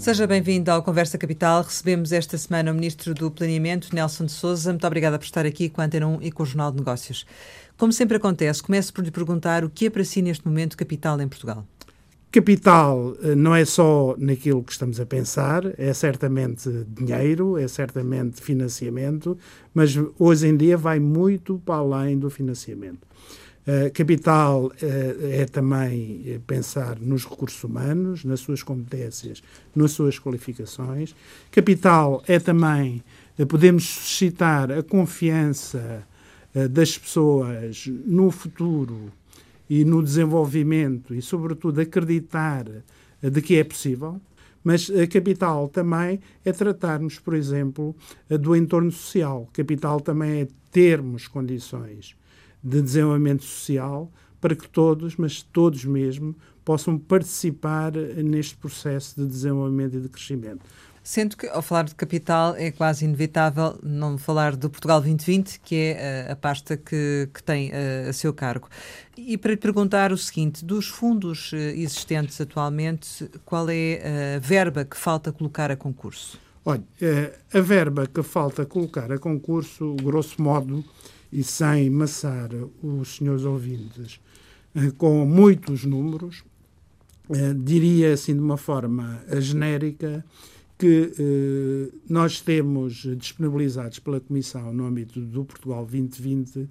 Seja 0.00 0.26
bem-vindo 0.26 0.70
ao 0.70 0.82
Conversa 0.82 1.18
Capital. 1.18 1.62
Recebemos 1.62 2.10
esta 2.10 2.38
semana 2.38 2.72
o 2.72 2.74
Ministro 2.74 3.12
do 3.12 3.30
Planeamento, 3.30 3.94
Nelson 3.94 4.24
de 4.24 4.32
Souza. 4.32 4.70
Muito 4.70 4.86
obrigada 4.86 5.18
por 5.18 5.26
estar 5.26 5.44
aqui 5.44 5.68
com 5.68 5.82
a 5.82 5.84
Antena 5.84 6.06
1 6.06 6.22
e 6.22 6.32
com 6.32 6.42
o 6.42 6.46
Jornal 6.46 6.70
de 6.72 6.78
Negócios. 6.78 7.26
Como 7.76 7.92
sempre 7.92 8.16
acontece, 8.16 8.62
começo 8.62 8.94
por 8.94 9.04
lhe 9.04 9.10
perguntar 9.10 9.62
o 9.62 9.68
que 9.68 9.84
é 9.84 9.90
para 9.90 10.02
si 10.02 10.22
neste 10.22 10.46
momento 10.46 10.74
capital 10.74 11.20
em 11.20 11.28
Portugal. 11.28 11.66
Capital 12.32 13.14
eh, 13.22 13.34
não 13.34 13.54
é 13.54 13.62
só 13.66 14.14
naquilo 14.16 14.64
que 14.64 14.72
estamos 14.72 14.98
a 14.98 15.04
pensar, 15.04 15.64
é 15.78 15.92
certamente 15.92 16.70
dinheiro, 16.88 17.58
é 17.58 17.68
certamente 17.68 18.40
financiamento, 18.40 19.36
mas 19.74 19.94
hoje 20.18 20.48
em 20.48 20.56
dia 20.56 20.78
vai 20.78 20.98
muito 20.98 21.58
para 21.58 21.74
além 21.74 22.18
do 22.18 22.30
financiamento. 22.30 23.06
Capital 23.92 24.66
uh, 24.66 24.72
é 25.30 25.44
também 25.44 26.40
pensar 26.46 26.98
nos 26.98 27.24
recursos 27.24 27.62
humanos, 27.62 28.24
nas 28.24 28.40
suas 28.40 28.62
competências, 28.62 29.42
nas 29.74 29.92
suas 29.92 30.18
qualificações. 30.18 31.14
Capital 31.50 32.22
é 32.26 32.38
também 32.38 33.02
uh, 33.38 33.46
podemos 33.46 33.84
suscitar 33.84 34.70
a 34.72 34.82
confiança 34.82 36.06
das 36.68 36.98
pessoas 36.98 37.86
no 37.86 38.28
futuro 38.32 39.12
e 39.68 39.84
no 39.84 40.02
desenvolvimento 40.02 41.14
e, 41.14 41.22
sobretudo, 41.22 41.80
acreditar 41.80 42.66
de 43.22 43.40
que 43.40 43.56
é 43.56 43.62
possível. 43.62 44.20
Mas 44.64 44.90
a 44.90 45.06
capital 45.06 45.68
também 45.68 46.18
é 46.44 46.50
tratarmos, 46.50 47.20
por 47.20 47.34
exemplo, 47.34 47.94
do 48.28 48.56
entorno 48.56 48.90
social. 48.90 49.48
Capital 49.52 50.00
também 50.00 50.40
é 50.40 50.48
termos 50.72 51.28
condições 51.28 52.16
de 52.62 52.82
desenvolvimento 52.82 53.44
social 53.44 54.10
para 54.40 54.54
que 54.54 54.68
todos, 54.68 55.16
mas 55.16 55.42
todos 55.42 55.84
mesmo, 55.84 56.34
possam 56.64 56.98
participar 56.98 57.92
neste 57.92 58.56
processo 58.56 59.20
de 59.20 59.26
desenvolvimento 59.26 59.96
e 59.96 60.00
de 60.00 60.08
crescimento. 60.08 60.60
Sendo 61.02 61.36
que, 61.36 61.46
ao 61.46 61.62
falar 61.62 61.84
de 61.84 61.94
capital, 61.94 62.54
é 62.56 62.70
quase 62.70 63.06
inevitável 63.06 63.78
não 63.82 64.18
falar 64.18 64.54
do 64.54 64.68
Portugal 64.68 65.00
2020, 65.00 65.58
que 65.60 65.74
é 65.74 65.92
a, 65.92 66.28
eh, 66.28 66.32
a 66.32 66.36
pasta 66.36 66.76
que, 66.76 67.28
que 67.32 67.42
tem 67.42 67.72
a, 67.72 67.74
eh, 67.74 68.08
a, 68.10 68.12
seu 68.12 68.34
cargo. 68.34 68.68
E 69.16 69.38
para 69.38 69.52
lhe 69.52 69.56
perguntar 69.56 70.12
o 70.12 70.18
seguinte: 70.18 70.62
dos 70.62 70.88
fundos 70.88 71.52
eh, 71.54 71.72
existentes 71.74 72.38
atualmente, 72.38 73.30
qual 73.46 73.66
é 73.70 74.36
a 74.36 74.38
verba 74.38 74.84
que 74.84 74.96
falta 74.96 75.32
colocar 75.32 75.70
a 75.70 75.76
concurso? 75.76 76.38
Olha, 76.62 76.84
a 77.52 77.60
verba 77.60 78.06
que 78.06 78.22
falta 78.22 78.66
colocar 78.66 79.10
a 79.10 79.18
concurso, 79.18 79.96
grosso 80.02 80.40
modo, 80.42 80.84
e 81.32 81.42
sem 81.42 81.90
maçar 81.90 82.50
os 82.82 83.16
senhores 83.16 83.44
ouvintes 83.44 84.20
com 84.98 85.24
muitos 85.26 85.84
números, 85.84 86.44
diria 87.62 88.14
assim 88.14 88.34
de 88.34 88.40
uma 88.40 88.56
forma 88.56 89.20
genérica 89.38 90.24
que 90.80 91.12
eh, 91.18 91.94
nós 92.08 92.40
temos 92.40 93.06
disponibilizados 93.18 93.98
pela 93.98 94.18
Comissão 94.18 94.72
no 94.72 94.86
âmbito 94.86 95.20
do 95.20 95.44
Portugal 95.44 95.84
2020 95.84 96.66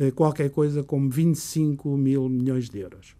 eh, 0.00 0.10
qualquer 0.10 0.50
coisa 0.50 0.82
como 0.82 1.08
25 1.08 1.96
mil 1.96 2.28
milhões 2.28 2.68
de 2.68 2.80
euros. 2.80 3.14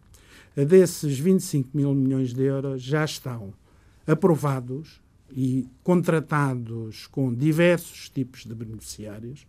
Eh, 0.56 0.64
desses 0.64 1.16
25 1.16 1.68
mil 1.72 1.94
milhões 1.94 2.34
de 2.34 2.42
euros 2.42 2.82
já 2.82 3.04
estão 3.04 3.54
aprovados 4.04 5.00
e 5.30 5.68
contratados 5.84 7.06
com 7.06 7.32
diversos 7.32 8.08
tipos 8.08 8.44
de 8.44 8.52
beneficiários 8.52 9.46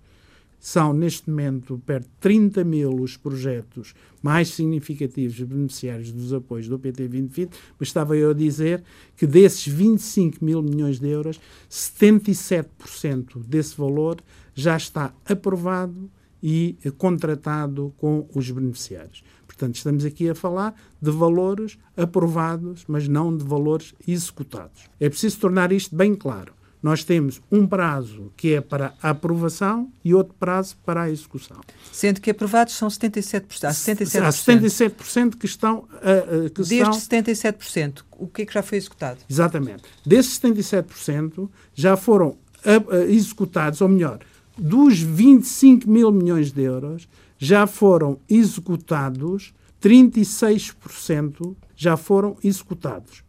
são, 0.65 0.93
neste 0.93 1.29
momento, 1.29 1.77
perto 1.85 2.05
de 2.05 2.15
30 2.21 2.63
mil 2.63 2.95
os 3.01 3.17
projetos 3.17 3.93
mais 4.21 4.47
significativos 4.47 5.37
beneficiários 5.41 6.09
dos 6.09 6.31
apoios 6.31 6.69
do 6.69 6.79
PT 6.79 7.09
2020, 7.09 7.51
mas 7.77 7.89
estava 7.89 8.15
eu 8.15 8.29
a 8.29 8.33
dizer 8.33 8.81
que 9.17 9.27
desses 9.27 9.67
25 9.67 10.37
mil 10.43 10.61
milhões 10.63 11.01
de 11.01 11.09
euros, 11.09 11.37
77% 11.69 13.43
desse 13.45 13.75
valor 13.75 14.21
já 14.55 14.77
está 14.77 15.13
aprovado 15.25 16.09
e 16.41 16.77
contratado 16.97 17.93
com 17.97 18.25
os 18.33 18.49
beneficiários. 18.49 19.21
Portanto, 19.45 19.75
estamos 19.75 20.05
aqui 20.05 20.29
a 20.29 20.35
falar 20.35 20.73
de 21.01 21.11
valores 21.11 21.77
aprovados, 21.97 22.85
mas 22.87 23.05
não 23.05 23.35
de 23.35 23.43
valores 23.43 23.93
executados. 24.07 24.89
É 24.97 25.09
preciso 25.09 25.41
tornar 25.41 25.73
isto 25.73 25.93
bem 25.93 26.15
claro 26.15 26.53
nós 26.83 27.03
temos 27.03 27.41
um 27.49 27.65
prazo 27.65 28.31
que 28.35 28.55
é 28.55 28.61
para 28.61 28.93
a 29.01 29.11
aprovação 29.11 29.89
e 30.03 30.13
outro 30.13 30.35
prazo 30.37 30.75
para 30.85 31.03
a 31.03 31.09
execução. 31.09 31.57
Sendo 31.91 32.19
que 32.19 32.29
aprovados 32.29 32.73
são 32.73 32.89
77%. 32.89 33.63
Há 33.63 33.71
77%, 33.71 34.21
há 34.21 34.29
77% 34.29 35.37
que 35.37 35.45
estão... 35.45 35.79
Uh, 35.79 36.49
que 36.49 36.61
Destes 36.61 36.79
são... 36.79 37.19
77%, 37.23 38.03
o 38.11 38.27
que 38.27 38.41
é 38.41 38.45
que 38.45 38.53
já 38.53 38.61
foi 38.61 38.77
executado? 38.77 39.19
Exatamente. 39.29 39.83
Desses 40.05 40.37
77% 40.39 41.49
já 41.73 41.95
foram 41.95 42.29
uh, 42.29 42.93
executados, 43.07 43.79
ou 43.79 43.87
melhor, 43.87 44.19
dos 44.57 44.99
25 44.99 45.89
mil 45.89 46.11
milhões 46.11 46.51
de 46.51 46.61
euros, 46.61 47.07
já 47.39 47.65
foram 47.65 48.19
executados 48.29 49.53
36% 49.83 51.55
já 51.75 51.97
foram 51.97 52.37
executados. 52.41 53.21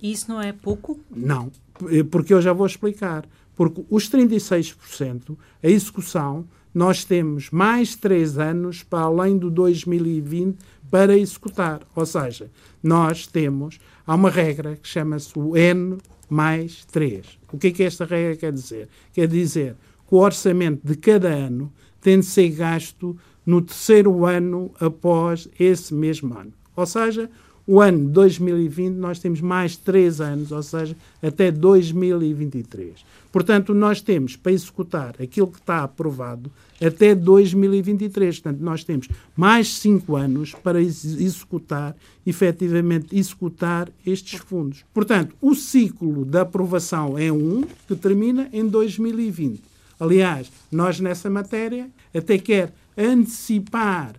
E 0.00 0.12
isso 0.12 0.28
não 0.28 0.42
é 0.42 0.52
pouco? 0.52 1.00
Não. 1.10 1.50
Eh, 1.90 2.02
porque 2.02 2.34
eu 2.34 2.40
já 2.40 2.52
vou 2.52 2.66
explicar. 2.66 3.24
Porque 3.54 3.84
os 3.90 4.10
36%, 4.10 5.36
a 5.62 5.68
execução, 5.68 6.46
nós 6.74 7.04
temos 7.04 7.50
mais 7.50 7.94
três 7.94 8.38
anos 8.38 8.82
para 8.82 9.00
além 9.00 9.36
do 9.36 9.50
2020 9.50 10.56
para 10.90 11.16
executar. 11.16 11.80
Ou 11.94 12.06
seja, 12.06 12.50
nós 12.82 13.26
temos, 13.26 13.78
há 14.06 14.14
uma 14.14 14.30
regra 14.30 14.76
que 14.76 14.88
chama-se 14.88 15.38
o 15.38 15.56
N 15.56 15.98
mais 16.28 16.84
3. 16.86 17.38
O 17.52 17.58
que 17.58 17.68
é 17.68 17.70
que 17.70 17.82
esta 17.82 18.04
regra 18.04 18.36
quer 18.36 18.52
dizer? 18.52 18.88
Quer 19.12 19.28
dizer 19.28 19.76
que 20.08 20.14
o 20.14 20.18
orçamento 20.18 20.86
de 20.86 20.96
cada 20.96 21.28
ano 21.28 21.72
tem 22.00 22.20
de 22.20 22.26
ser 22.26 22.48
gasto 22.50 23.16
no 23.44 23.60
terceiro 23.60 24.24
ano 24.24 24.72
após 24.80 25.48
esse 25.58 25.92
mesmo 25.92 26.34
ano. 26.34 26.52
Ou 26.74 26.86
seja, 26.86 27.30
o 27.66 27.80
ano 27.80 28.08
2020 28.08 28.94
nós 28.94 29.18
temos 29.18 29.40
mais 29.40 29.76
três 29.76 30.20
anos, 30.20 30.50
ou 30.52 30.62
seja, 30.62 30.96
até 31.22 31.50
2023. 31.50 33.04
Portanto, 33.30 33.72
nós 33.72 34.02
temos 34.02 34.36
para 34.36 34.52
executar 34.52 35.14
aquilo 35.20 35.46
que 35.46 35.58
está 35.58 35.82
aprovado 35.82 36.50
até 36.80 37.14
2023. 37.14 38.40
Portanto, 38.40 38.60
nós 38.60 38.84
temos 38.84 39.08
mais 39.34 39.68
cinco 39.74 40.16
anos 40.16 40.54
para 40.54 40.82
executar, 40.82 41.96
efetivamente, 42.26 43.16
executar 43.16 43.88
estes 44.04 44.38
fundos. 44.40 44.84
Portanto, 44.92 45.34
o 45.40 45.54
ciclo 45.54 46.24
da 46.24 46.42
aprovação 46.42 47.16
é 47.16 47.32
um, 47.32 47.62
que 47.88 47.96
termina 47.96 48.50
em 48.52 48.66
2020. 48.66 49.62
Aliás, 49.98 50.50
nós 50.70 51.00
nessa 51.00 51.30
matéria 51.30 51.88
até 52.14 52.36
quer 52.36 52.74
antecipar 52.98 54.14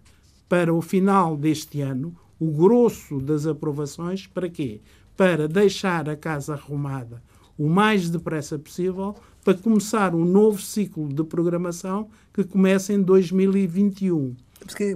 para 0.49 0.73
o 0.73 0.81
final 0.81 1.37
deste 1.37 1.81
ano 1.81 2.15
o 2.47 2.51
grosso 2.51 3.19
das 3.19 3.45
aprovações 3.45 4.27
para 4.27 4.49
quê? 4.49 4.81
Para 5.15 5.47
deixar 5.47 6.09
a 6.09 6.15
casa 6.15 6.53
arrumada 6.53 7.21
o 7.57 7.69
mais 7.69 8.09
depressa 8.09 8.57
possível 8.57 9.15
para 9.43 9.53
começar 9.53 10.15
um 10.15 10.25
novo 10.25 10.61
ciclo 10.61 11.07
de 11.07 11.23
programação 11.23 12.07
que 12.33 12.43
começa 12.43 12.93
em 12.93 13.01
2021. 13.01 14.35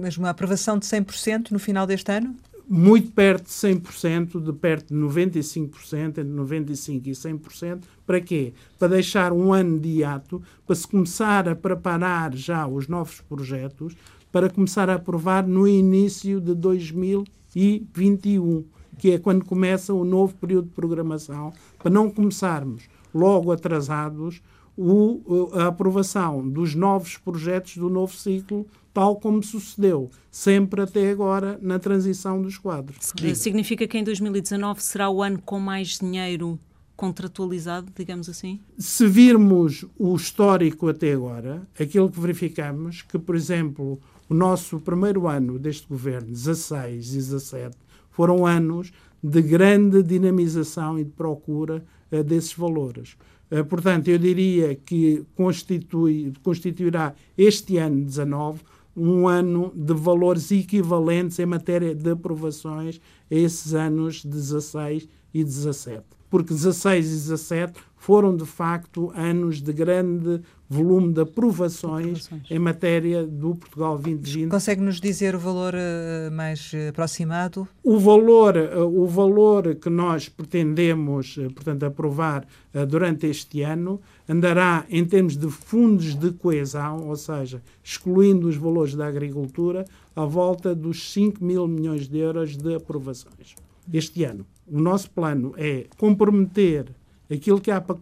Mas 0.00 0.16
uma 0.16 0.30
aprovação 0.30 0.78
de 0.78 0.86
100% 0.86 1.50
no 1.50 1.58
final 1.58 1.86
deste 1.86 2.10
ano? 2.10 2.34
Muito 2.66 3.12
perto 3.12 3.44
de 3.44 3.50
100%, 3.50 4.42
de 4.42 4.52
perto 4.52 4.94
de 4.94 5.00
95%, 5.00 6.18
entre 6.18 6.24
95% 6.24 7.06
e 7.06 7.10
100%. 7.12 7.80
Para 8.06 8.20
quê? 8.20 8.52
Para 8.78 8.88
deixar 8.88 9.32
um 9.32 9.52
ano 9.52 9.78
de 9.78 9.88
hiato, 9.88 10.42
para 10.66 10.76
se 10.76 10.86
começar 10.86 11.48
a 11.48 11.56
preparar 11.56 12.34
já 12.34 12.66
os 12.66 12.86
novos 12.86 13.22
projetos, 13.22 13.94
para 14.30 14.50
começar 14.50 14.90
a 14.90 14.94
aprovar 14.94 15.46
no 15.46 15.66
início 15.66 16.40
de 16.40 16.54
2021, 16.54 17.37
que 17.52 19.10
é 19.10 19.18
quando 19.18 19.44
começa 19.44 19.94
o 19.94 20.04
novo 20.04 20.34
período 20.34 20.66
de 20.68 20.74
programação, 20.74 21.52
para 21.78 21.90
não 21.90 22.10
começarmos 22.10 22.88
logo 23.14 23.52
atrasados 23.52 24.42
o, 24.76 25.50
a 25.54 25.66
aprovação 25.66 26.48
dos 26.48 26.74
novos 26.74 27.16
projetos 27.16 27.76
do 27.76 27.90
novo 27.90 28.14
ciclo, 28.14 28.66
tal 28.94 29.16
como 29.16 29.42
sucedeu 29.42 30.10
sempre 30.30 30.82
até 30.82 31.10
agora 31.10 31.58
na 31.60 31.78
transição 31.78 32.40
dos 32.40 32.56
quadros. 32.56 32.96
Significa 33.34 33.86
que 33.88 33.98
em 33.98 34.04
2019 34.04 34.82
será 34.82 35.10
o 35.10 35.22
ano 35.22 35.40
com 35.44 35.58
mais 35.58 35.98
dinheiro 35.98 36.58
contratualizado, 36.96 37.92
digamos 37.96 38.28
assim? 38.28 38.60
Se 38.76 39.06
virmos 39.06 39.84
o 39.96 40.16
histórico 40.16 40.88
até 40.88 41.12
agora, 41.12 41.62
aquilo 41.78 42.10
que 42.10 42.18
verificamos, 42.18 43.02
que, 43.02 43.18
por 43.18 43.36
exemplo, 43.36 44.00
o 44.28 44.34
nosso 44.34 44.78
primeiro 44.80 45.26
ano 45.26 45.58
deste 45.58 45.86
governo, 45.88 46.28
16 46.28 47.12
e 47.12 47.16
17, 47.16 47.76
foram 48.10 48.44
anos 48.44 48.92
de 49.22 49.40
grande 49.42 50.02
dinamização 50.02 50.98
e 50.98 51.04
de 51.04 51.10
procura 51.10 51.84
uh, 52.12 52.22
desses 52.22 52.52
valores. 52.52 53.16
Uh, 53.50 53.64
portanto, 53.64 54.08
eu 54.08 54.18
diria 54.18 54.74
que 54.74 55.24
constitui, 55.34 56.32
constituirá 56.42 57.14
este 57.36 57.78
ano 57.78 58.04
19 58.04 58.60
um 58.96 59.28
ano 59.28 59.72
de 59.74 59.94
valores 59.94 60.50
equivalentes 60.50 61.38
em 61.38 61.46
matéria 61.46 61.94
de 61.94 62.10
aprovações 62.10 63.00
a 63.30 63.34
esses 63.34 63.72
anos 63.72 64.24
16 64.24 65.08
e 65.32 65.44
17. 65.44 66.02
Porque 66.28 66.52
16 66.52 67.06
e 67.06 67.10
17 67.10 67.80
foram, 67.98 68.34
de 68.34 68.46
facto, 68.46 69.12
anos 69.14 69.60
de 69.60 69.72
grande 69.72 70.40
volume 70.68 71.12
de 71.12 71.22
aprovações, 71.22 72.26
aprovações. 72.26 72.50
em 72.50 72.58
matéria 72.58 73.26
do 73.26 73.54
Portugal 73.54 73.98
2020. 73.98 74.50
Consegue-nos 74.50 75.00
dizer 75.00 75.34
o 75.34 75.38
valor 75.38 75.74
uh, 75.74 76.30
mais 76.30 76.72
aproximado? 76.88 77.66
O 77.82 77.98
valor, 77.98 78.54
uh, 78.56 78.84
o 78.84 79.06
valor 79.06 79.74
que 79.74 79.90
nós 79.90 80.28
pretendemos, 80.28 81.36
uh, 81.36 81.50
portanto, 81.52 81.84
aprovar 81.84 82.46
durante 82.86 83.26
este 83.26 83.62
ano 83.62 84.00
andará 84.28 84.84
em 84.90 85.04
termos 85.04 85.36
de 85.36 85.50
fundos 85.50 86.14
de 86.14 86.30
coesão, 86.32 87.08
ou 87.08 87.16
seja, 87.16 87.62
excluindo 87.82 88.46
os 88.46 88.56
valores 88.56 88.94
da 88.94 89.06
agricultura, 89.06 89.84
à 90.14 90.24
volta 90.24 90.74
dos 90.74 91.12
5 91.12 91.42
mil 91.42 91.66
milhões 91.66 92.06
de 92.06 92.18
euros 92.18 92.56
de 92.56 92.74
aprovações 92.74 93.56
este 93.92 94.24
ano. 94.24 94.46
O 94.66 94.80
nosso 94.80 95.10
plano 95.10 95.54
é 95.56 95.86
comprometer 95.96 96.86
aquilo 97.30 97.60
que 97.60 97.70
há 97.70 97.80
para 97.80 97.96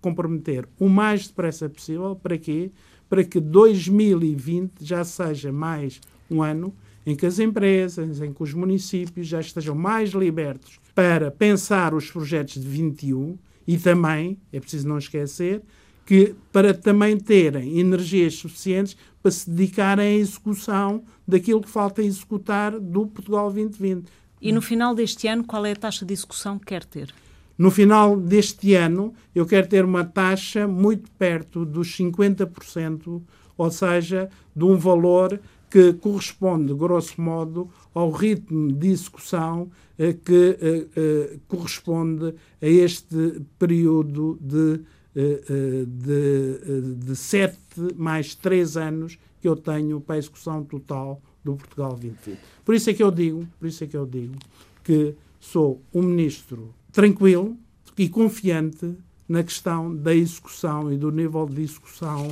comprometer 0.00 0.68
o 0.78 0.88
mais 0.88 1.28
depressa 1.28 1.68
possível. 1.68 2.16
Para 2.16 2.38
quê? 2.38 2.70
Para 3.08 3.24
que 3.24 3.40
2020 3.40 4.84
já 4.84 5.04
seja 5.04 5.52
mais 5.52 6.00
um 6.30 6.42
ano 6.42 6.74
em 7.04 7.16
que 7.16 7.26
as 7.26 7.38
empresas, 7.38 8.20
em 8.20 8.32
que 8.32 8.42
os 8.42 8.54
municípios 8.54 9.26
já 9.26 9.40
estejam 9.40 9.74
mais 9.74 10.10
libertos 10.10 10.78
para 10.94 11.30
pensar 11.30 11.94
os 11.94 12.10
projetos 12.10 12.54
de 12.54 12.66
21 12.66 13.36
e 13.66 13.76
também, 13.76 14.38
é 14.52 14.60
preciso 14.60 14.88
não 14.88 14.98
esquecer, 14.98 15.62
que 16.04 16.34
para 16.52 16.74
também 16.74 17.16
terem 17.16 17.78
energias 17.78 18.34
suficientes 18.34 18.96
para 19.22 19.30
se 19.30 19.48
dedicarem 19.48 20.16
à 20.16 20.18
execução 20.18 21.04
daquilo 21.26 21.60
que 21.60 21.70
falta 21.70 22.02
executar 22.02 22.78
do 22.78 23.06
Portugal 23.06 23.52
2020. 23.52 24.08
E 24.40 24.52
no 24.52 24.60
final 24.60 24.94
deste 24.94 25.28
ano, 25.28 25.44
qual 25.44 25.64
é 25.64 25.72
a 25.72 25.76
taxa 25.76 26.04
de 26.04 26.12
execução 26.12 26.58
que 26.58 26.66
quer 26.66 26.84
ter? 26.84 27.14
No 27.62 27.70
final 27.70 28.16
deste 28.16 28.74
ano, 28.74 29.14
eu 29.32 29.46
quero 29.46 29.68
ter 29.68 29.84
uma 29.84 30.04
taxa 30.04 30.66
muito 30.66 31.08
perto 31.12 31.64
dos 31.64 31.96
50%, 31.96 33.22
ou 33.56 33.70
seja, 33.70 34.28
de 34.56 34.64
um 34.64 34.76
valor 34.76 35.40
que 35.70 35.92
corresponde, 35.92 36.74
grosso 36.74 37.20
modo, 37.20 37.70
ao 37.94 38.10
ritmo 38.10 38.72
de 38.72 38.88
execução 38.88 39.70
eh, 39.96 40.12
que 40.12 40.58
eh, 40.60 40.86
eh, 40.96 41.36
corresponde 41.46 42.34
a 42.60 42.66
este 42.66 43.40
período 43.60 44.36
de, 44.40 44.80
eh, 45.14 45.44
eh, 45.48 45.84
de, 45.86 46.60
eh, 46.66 47.06
de 47.06 47.14
sete 47.14 47.94
mais 47.96 48.34
três 48.34 48.76
anos 48.76 49.16
que 49.40 49.46
eu 49.46 49.54
tenho 49.54 50.00
para 50.00 50.16
a 50.16 50.18
execução 50.18 50.64
total 50.64 51.22
do 51.44 51.54
Portugal 51.54 51.90
2020. 51.90 52.40
Por 52.64 52.74
isso 52.74 52.90
é 52.90 52.92
que 52.92 53.04
eu 53.04 53.12
digo, 53.12 53.46
por 53.60 53.68
isso 53.68 53.84
é 53.84 53.86
que 53.86 53.96
eu 53.96 54.04
digo 54.04 54.34
que 54.82 55.14
sou 55.38 55.80
um 55.94 56.02
ministro 56.02 56.74
tranquilo 56.92 57.56
e 57.96 58.08
confiante 58.08 58.94
na 59.28 59.42
questão 59.42 59.94
da 59.94 60.14
execução 60.14 60.92
e 60.92 60.96
do 60.96 61.10
nível 61.10 61.46
de 61.46 61.62
execução 61.62 62.28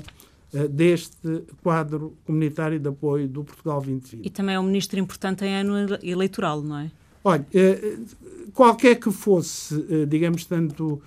uh, 0.53 0.69
deste 0.69 1.45
quadro 1.63 2.17
comunitário 2.25 2.79
de 2.79 2.89
apoio 2.89 3.27
do 3.27 3.43
Portugal 3.43 3.81
2020. 3.81 4.27
E 4.27 4.31
também 4.31 4.55
é 4.55 4.61
um 4.61 4.65
ministro 4.65 4.99
importante 4.99 5.45
em 5.45 5.55
ano 5.55 5.99
eleitoral, 6.03 6.63
não 6.63 6.79
é? 6.79 6.91
Olha, 7.25 7.47
uh, 7.55 8.51
qualquer 8.53 8.97
que 8.97 9.11
fosse, 9.11 9.75
uh, 9.75 10.07
digamos 10.07 10.45
tanto, 10.45 11.01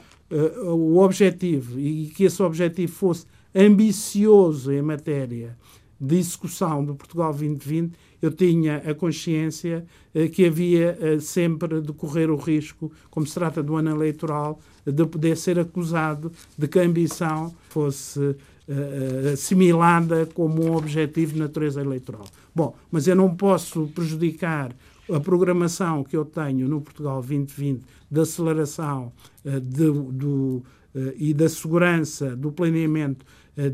o 0.65 0.97
objetivo 0.97 1.79
e 1.79 2.07
que 2.07 2.23
esse 2.23 2.41
objetivo 2.41 2.91
fosse 2.91 3.27
ambicioso 3.53 4.71
em 4.71 4.81
matéria 4.81 5.55
de 6.01 6.17
execução 6.17 6.83
do 6.83 6.95
Portugal 6.95 7.31
2020, 7.31 7.93
eu 8.23 8.31
tinha 8.31 8.77
a 8.77 8.95
consciência 8.95 9.85
eh, 10.15 10.29
que 10.29 10.45
havia 10.45 10.97
eh, 11.01 11.19
sempre 11.19 11.81
de 11.81 11.91
correr 11.91 12.31
o 12.31 12.37
risco, 12.37 12.89
como 13.11 13.27
se 13.27 13.33
trata 13.33 13.61
do 13.61 13.75
ano 13.75 13.89
eleitoral, 13.89 14.61
de 14.85 15.05
poder 15.05 15.35
ser 15.35 15.59
acusado 15.59 16.31
de 16.57 16.65
que 16.69 16.79
a 16.79 16.83
ambição 16.83 17.53
fosse 17.67 18.37
eh, 18.65 19.31
assimilada 19.33 20.25
como 20.27 20.63
um 20.63 20.73
objetivo 20.73 21.33
de 21.33 21.39
natureza 21.39 21.81
eleitoral. 21.81 22.23
Bom, 22.55 22.73
mas 22.89 23.09
eu 23.09 23.15
não 23.17 23.35
posso 23.35 23.87
prejudicar 23.87 24.73
a 25.13 25.19
programação 25.19 26.01
que 26.01 26.15
eu 26.15 26.23
tenho 26.23 26.65
no 26.69 26.79
Portugal 26.79 27.21
2020 27.21 27.83
de 28.09 28.21
aceleração 28.21 29.11
de, 29.43 29.91
do, 29.91 30.63
e 31.17 31.33
da 31.33 31.49
segurança 31.49 32.37
do 32.37 32.53
planeamento 32.53 33.25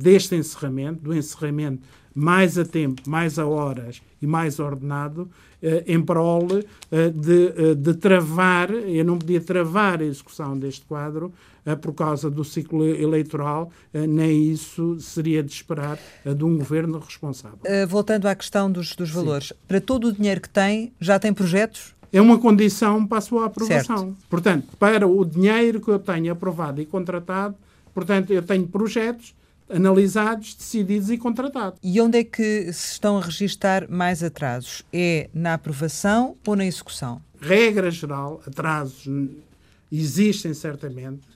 deste 0.01 0.35
encerramento, 0.35 1.03
do 1.03 1.13
encerramento 1.13 1.83
mais 2.19 2.57
a 2.57 2.65
tempo, 2.65 3.01
mais 3.09 3.39
a 3.39 3.45
horas 3.45 4.01
e 4.21 4.27
mais 4.27 4.59
ordenado, 4.59 5.29
eh, 5.63 5.85
em 5.87 6.01
prol 6.01 6.47
eh, 6.91 7.09
de, 7.09 7.53
eh, 7.55 7.75
de 7.75 7.93
travar, 7.93 8.69
eu 8.71 9.05
não 9.05 9.17
podia 9.17 9.39
travar 9.39 10.01
a 10.01 10.05
execução 10.05 10.57
deste 10.57 10.85
quadro 10.85 11.33
por 11.81 11.93
causa 11.93 12.31
do 12.31 12.43
ciclo 12.43 12.83
eleitoral, 12.83 13.71
nem 13.93 14.49
isso 14.49 14.99
seria 14.99 15.43
de 15.43 15.51
esperar 15.51 15.99
de 16.25 16.43
um 16.43 16.57
governo 16.57 16.97
responsável. 16.97 17.59
Voltando 17.87 18.27
à 18.27 18.33
questão 18.33 18.71
dos, 18.71 18.95
dos 18.95 19.11
valores, 19.11 19.49
Sim. 19.49 19.55
para 19.67 19.79
todo 19.79 20.07
o 20.07 20.11
dinheiro 20.11 20.41
que 20.41 20.49
tem, 20.49 20.91
já 20.99 21.19
tem 21.19 21.31
projetos? 21.31 21.93
É 22.11 22.19
uma 22.19 22.39
condição 22.39 23.05
para 23.05 23.19
a 23.19 23.21
sua 23.21 23.45
aprovação. 23.45 23.97
Certo. 23.97 24.15
Portanto, 24.27 24.67
para 24.79 25.05
o 25.05 25.23
dinheiro 25.23 25.79
que 25.79 25.89
eu 25.89 25.99
tenho 25.99 26.31
aprovado 26.31 26.81
e 26.81 26.87
contratado, 26.87 27.53
portanto, 27.93 28.33
eu 28.33 28.41
tenho 28.41 28.65
projetos 28.65 29.35
analisados, 29.69 30.55
decididos 30.55 31.09
e 31.09 31.17
contratados. 31.17 31.79
E 31.83 32.01
onde 32.01 32.19
é 32.19 32.23
que 32.23 32.73
se 32.73 32.93
estão 32.93 33.17
a 33.17 33.21
registar 33.21 33.89
mais 33.89 34.23
atrasos? 34.23 34.83
É 34.91 35.29
na 35.33 35.53
aprovação 35.53 36.35
ou 36.45 36.55
na 36.55 36.65
execução? 36.65 37.21
Regra 37.39 37.89
geral, 37.89 38.41
atrasos 38.45 39.07
existem 39.91 40.53
certamente, 40.53 41.27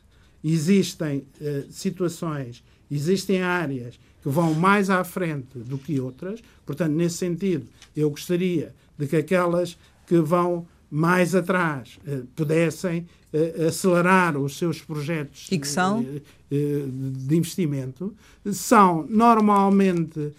existem 0.44 1.26
uh, 1.40 1.72
situações, 1.72 2.64
existem 2.90 3.42
áreas 3.42 4.00
que 4.22 4.30
vão 4.30 4.54
mais 4.54 4.90
à 4.90 5.04
frente 5.04 5.58
do 5.60 5.78
que 5.78 6.00
outras, 6.00 6.42
portanto, 6.66 6.94
nesse 6.94 7.18
sentido, 7.18 7.68
eu 7.96 8.10
gostaria 8.10 8.74
de 8.98 9.08
que 9.08 9.16
aquelas 9.16 9.78
que 10.06 10.20
vão 10.20 10.66
mais 10.96 11.34
atrás 11.34 12.00
uh, 12.08 12.24
pudessem 12.36 13.08
uh, 13.34 13.68
acelerar 13.68 14.38
os 14.38 14.58
seus 14.58 14.80
projetos 14.80 15.48
e 15.52 15.58
que 15.58 15.68
são? 15.68 16.06
de 16.52 17.36
investimento 17.36 18.14
são 18.52 19.08
normalmente 19.10 20.32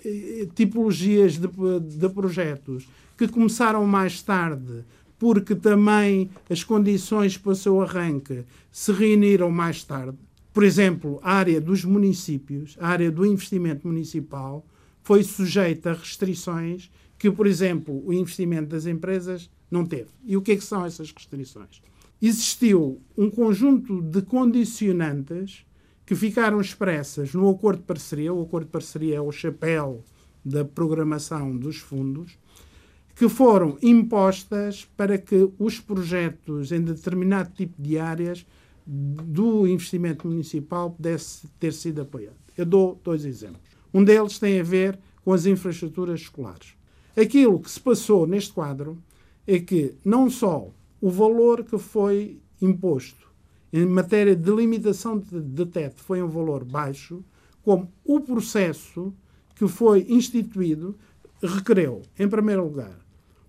tipologias 0.55 1.37
de, 1.39 1.49
de 1.49 2.09
projetos 2.09 2.87
que 3.19 3.27
começaram 3.27 3.85
mais 3.85 4.23
tarde 4.23 4.85
porque 5.19 5.57
também 5.57 6.31
as 6.49 6.63
condições 6.63 7.37
para 7.37 7.51
o 7.51 7.57
seu 7.57 7.81
arranque 7.81 8.45
se 8.71 8.93
reuniram 8.93 9.51
mais 9.51 9.83
tarde. 9.83 10.17
Por 10.53 10.63
exemplo, 10.63 11.19
a 11.21 11.33
área 11.33 11.61
dos 11.61 11.85
municípios, 11.85 12.77
a 12.79 12.89
área 12.89 13.11
do 13.11 13.27
investimento 13.27 13.89
municipal, 13.89 14.65
foi 15.03 15.25
sujeita 15.25 15.91
a 15.91 15.95
restrições 15.95 16.91
que, 17.25 17.31
por 17.31 17.47
exemplo, 17.47 18.03
o 18.07 18.13
investimento 18.13 18.69
das 18.69 18.85
empresas 18.85 19.51
não 19.71 19.87
teve. 19.87 20.11
E 20.27 20.37
o 20.37 20.43
que, 20.43 20.53
é 20.53 20.57
que 20.57 20.63
são 20.63 20.85
essas 20.85 21.11
restrições? 21.11 21.81
Existiu 22.21 23.01
um 23.17 23.31
conjunto 23.31 24.03
de 24.03 24.21
condicionantes 24.21 25.65
que 26.05 26.15
ficaram 26.15 26.61
expressas 26.61 27.33
no 27.33 27.49
acordo 27.49 27.79
de 27.79 27.87
parceria. 27.87 28.31
O 28.31 28.43
acordo 28.43 28.67
de 28.67 28.73
parceria 28.73 29.17
é 29.17 29.21
o 29.23 29.33
chapéu 29.33 30.05
da 30.45 30.67
programação 30.67 31.57
dos 31.57 31.79
fundos, 31.79 32.37
que 33.17 33.27
foram 33.27 33.79
impostas 33.81 34.87
para 34.95 35.17
que 35.17 35.51
os 35.59 35.81
projetos 35.81 36.73
em 36.73 36.83
determinado 36.83 37.53
tipo 37.55 37.81
de 37.81 37.97
áreas 37.97 38.45
do 38.87 39.67
investimento 39.67 40.29
municipal 40.29 40.91
pudesse 40.91 41.49
ter 41.59 41.73
sido 41.73 42.03
apoiado. 42.03 42.37
Eu 42.55 42.67
dou 42.67 43.01
dois 43.03 43.25
exemplos. 43.25 43.63
Um 43.95 44.05
deles 44.05 44.39
tem 44.39 44.61
a 44.61 44.63
ver 44.63 44.99
com 45.25 45.33
as 45.33 45.47
infraestruturas 45.47 46.21
escolares. 46.21 46.75
Aquilo 47.17 47.61
que 47.61 47.71
se 47.71 47.81
passou 47.81 48.27
neste 48.27 48.53
quadro 48.53 48.99
é 49.47 49.61
que 49.61 49.95
não 50.05 50.29
só 50.29 50.71
o 51.01 51.11
valor 51.11 51.65
que 51.65 51.79
foi 51.79 52.41
imposto 52.61 53.25
em 53.73 53.87
matéria 53.87 54.37
de 54.37 54.51
limitação 54.53 55.19
de, 55.19 55.67
teto 55.67 56.01
foi 56.01 56.23
um 56.23 56.29
valor 56.29 56.65
baixo, 56.65 57.25
como 57.61 57.91
o 58.05 58.21
processo 58.21 59.13
que 59.57 59.67
foi 59.67 60.07
instituído 60.09 60.97
requereu, 61.43 62.03
em 62.17 62.29
primeiro 62.29 62.63
lugar, 62.63 62.97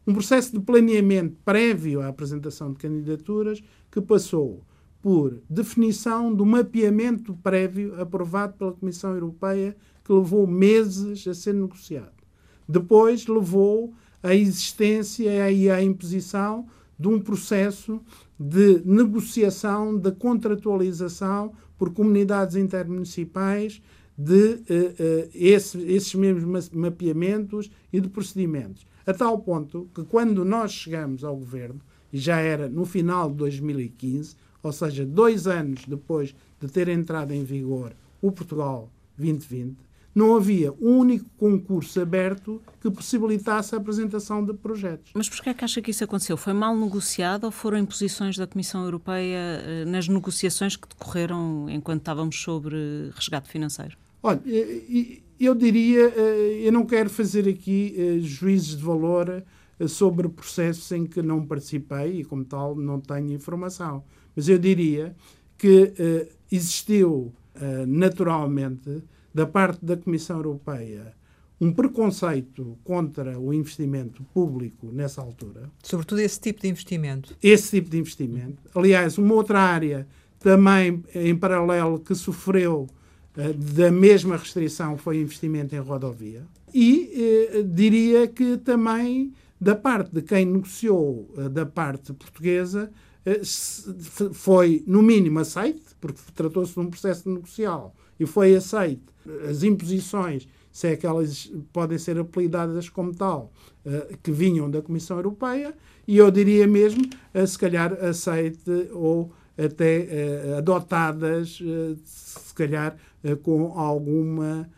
um 0.05 0.13
processo 0.13 0.51
de 0.51 0.60
planeamento 0.60 1.38
prévio 1.45 2.01
à 2.01 2.07
apresentação 2.07 2.72
de 2.72 2.79
candidaturas 2.79 3.63
que 3.91 4.01
passou 4.01 4.63
por 5.00 5.39
definição 5.48 6.34
do 6.34 6.43
mapeamento 6.43 7.36
prévio 7.36 8.00
aprovado 8.01 8.53
pela 8.53 8.74
Comissão 8.74 9.13
Europeia, 9.13 9.77
que 10.03 10.12
levou 10.12 10.48
meses 10.48 11.27
a 11.27 11.36
ser 11.36 11.53
negociado. 11.53 12.14
Depois 12.67 13.27
levou 13.27 13.93
à 14.22 14.34
existência 14.34 15.51
e 15.51 15.69
à 15.69 15.81
imposição 15.81 16.65
de 16.98 17.07
um 17.07 17.19
processo 17.19 18.01
de 18.39 18.81
negociação, 18.86 19.98
de 19.98 20.12
contratualização 20.12 21.53
por 21.77 21.93
comunidades 21.93 22.55
intermunicipais 22.55 23.81
de 24.17 24.34
uh, 24.34 24.53
uh, 24.53 25.29
esse, 25.34 25.77
esses 25.84 26.15
mesmos 26.15 26.69
mapeamentos 26.69 27.69
e 27.91 28.00
de 28.00 28.07
procedimentos. 28.10 28.86
A 29.05 29.13
tal 29.13 29.38
ponto 29.39 29.89
que, 29.93 30.03
quando 30.03 30.45
nós 30.45 30.72
chegamos 30.72 31.24
ao 31.24 31.36
governo, 31.36 31.81
e 32.12 32.17
já 32.17 32.39
era 32.39 32.69
no 32.69 32.86
final 32.86 33.29
de 33.29 33.36
2015, 33.36 34.36
ou 34.63 34.72
seja, 34.72 35.05
dois 35.05 35.48
anos 35.48 35.86
depois 35.86 36.34
de 36.60 36.67
ter 36.69 36.88
entrado 36.88 37.34
em 37.34 37.43
vigor 37.43 37.93
o 38.22 38.31
Portugal 38.31 38.89
2020, 39.17 39.75
não 40.15 40.38
havia 40.38 40.72
um 40.81 40.98
único 40.98 41.29
concurso 41.38 42.00
aberto 42.00 42.62
que 42.79 42.89
possibilitasse 42.89 43.75
a 43.75 43.77
apresentação 43.77 44.43
de 44.43 44.53
projetos. 44.53 45.12
Mas 45.13 45.27
porquê 45.27 45.50
é 45.50 45.53
que 45.53 45.65
acha 45.65 45.81
que 45.81 45.91
isso 45.91 46.05
aconteceu? 46.05 46.38
Foi 46.38 46.53
mal 46.53 46.74
negociado 46.75 47.43
ou 47.43 47.51
foram 47.51 47.77
imposições 47.77 48.38
da 48.38 48.48
Comissão 48.48 48.86
Europeia 48.86 49.38
eh, 49.38 49.86
nas 49.86 50.07
negociações 50.07 50.77
que 50.77 50.88
decorreram 50.88 51.69
enquanto 51.69 52.00
estávamos 52.00 52.41
sobre 52.41 53.12
resgate 53.13 53.50
financeiro? 53.50 53.98
Olha, 54.24 54.41
eu 55.38 55.53
diria, 55.53 56.13
eh, 56.15 56.62
eu 56.63 56.72
não 56.72 56.86
quero 56.86 57.10
fazer 57.10 57.50
aqui 57.50 57.93
eh, 57.98 58.19
juízes 58.19 58.77
de 58.77 58.84
valor 58.84 59.43
sobre 59.89 60.29
processos 60.29 60.89
em 60.93 61.05
que 61.05 61.22
não 61.22 61.45
participei 61.45 62.22
e, 62.22 62.24
como 62.24 62.45
tal, 62.45 62.74
não 62.74 63.01
tenho 63.01 63.34
informação. 63.34 64.05
Mas 64.34 64.48
eu 64.48 64.57
diria 64.57 65.13
que 65.57 65.93
existiu 66.50 67.34
naturalmente 67.86 69.03
da 69.36 69.46
parte 69.46 69.84
da 69.84 69.98
Comissão 69.98 70.38
Europeia 70.38 71.13
um 71.60 71.72
preconceito 71.72 72.77
contra 72.86 73.38
o 73.38 73.54
investimento 73.54 74.24
público 74.34 74.89
nessa 74.94 75.22
altura. 75.22 75.70
Sobretudo 75.84 76.20
esse 76.20 76.39
tipo 76.39 76.62
de 76.62 76.70
investimento. 76.70 77.36
Esse 77.44 77.77
tipo 77.77 77.89
de 77.89 77.98
investimento. 77.98 78.63
Aliás, 78.74 79.18
uma 79.18 79.34
outra 79.34 79.60
área 79.60 80.08
também 80.39 81.04
em 81.13 81.36
paralelo 81.36 82.00
que 82.00 82.15
sofreu 82.15 82.88
uh, 83.38 83.54
da 83.54 83.92
mesma 83.92 84.38
restrição 84.38 84.98
foi 84.98 85.20
investimento 85.20 85.75
em 85.75 85.80
rodovia. 85.80 86.44
E 86.74 87.51
uh, 87.60 87.63
diria 87.63 88.27
que 88.27 88.58
também 88.58 89.34
da 89.60 89.75
parte 89.75 90.13
de 90.13 90.22
quem 90.22 90.46
negociou, 90.46 91.30
uh, 91.38 91.50
da 91.50 91.65
parte 91.65 92.13
portuguesa, 92.13 92.89
foi 94.34 94.84
no 94.86 95.01
mínimo 95.01 95.39
aceite, 95.39 95.82
porque 96.00 96.22
tratou-se 96.36 96.74
de 96.74 96.80
um 96.80 96.89
processo 96.92 97.27
negocial 97.27 97.96
e 98.19 98.25
foi 98.25 98.55
aceite 98.55 99.15
as 99.50 99.63
imposições, 99.63 100.48
se 100.72 100.88
é 100.89 100.95
que 100.95 101.05
elas 101.05 101.51
podem 101.72 101.98
ser 101.98 102.17
apelidadas 102.19 102.89
como 102.89 103.13
tal, 103.13 103.51
uh, 103.86 104.17
que 104.22 104.31
vinham 104.31 104.69
da 104.69 104.81
Comissão 104.81 105.17
Europeia, 105.17 105.74
e 106.07 106.17
eu 106.17 106.29
diria 106.29 106.67
mesmo, 106.67 107.01
uh, 107.34 107.48
se 107.48 107.57
calhar, 107.57 107.93
aceite 108.03 108.89
ou 108.91 109.31
até 109.57 110.07
uh, 110.53 110.57
adotadas, 110.57 111.60
se 112.03 112.53
calhar, 112.53 112.98
com 113.41 113.72
alguma 113.77 114.69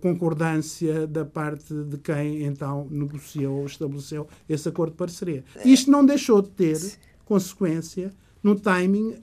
concordância 0.00 1.06
da 1.06 1.24
parte 1.24 1.72
de 1.72 1.96
quem 1.98 2.44
então 2.44 2.86
negociou 2.90 3.60
ou 3.60 3.66
estabeleceu 3.66 4.26
esse 4.48 4.68
acordo 4.68 4.90
de 4.90 4.96
parceria. 4.96 5.44
Isto 5.64 5.90
não 5.90 6.04
deixou 6.04 6.42
de 6.42 6.50
ter 6.50 6.78
consequência 7.24 8.12
no 8.42 8.54
timing 8.54 9.16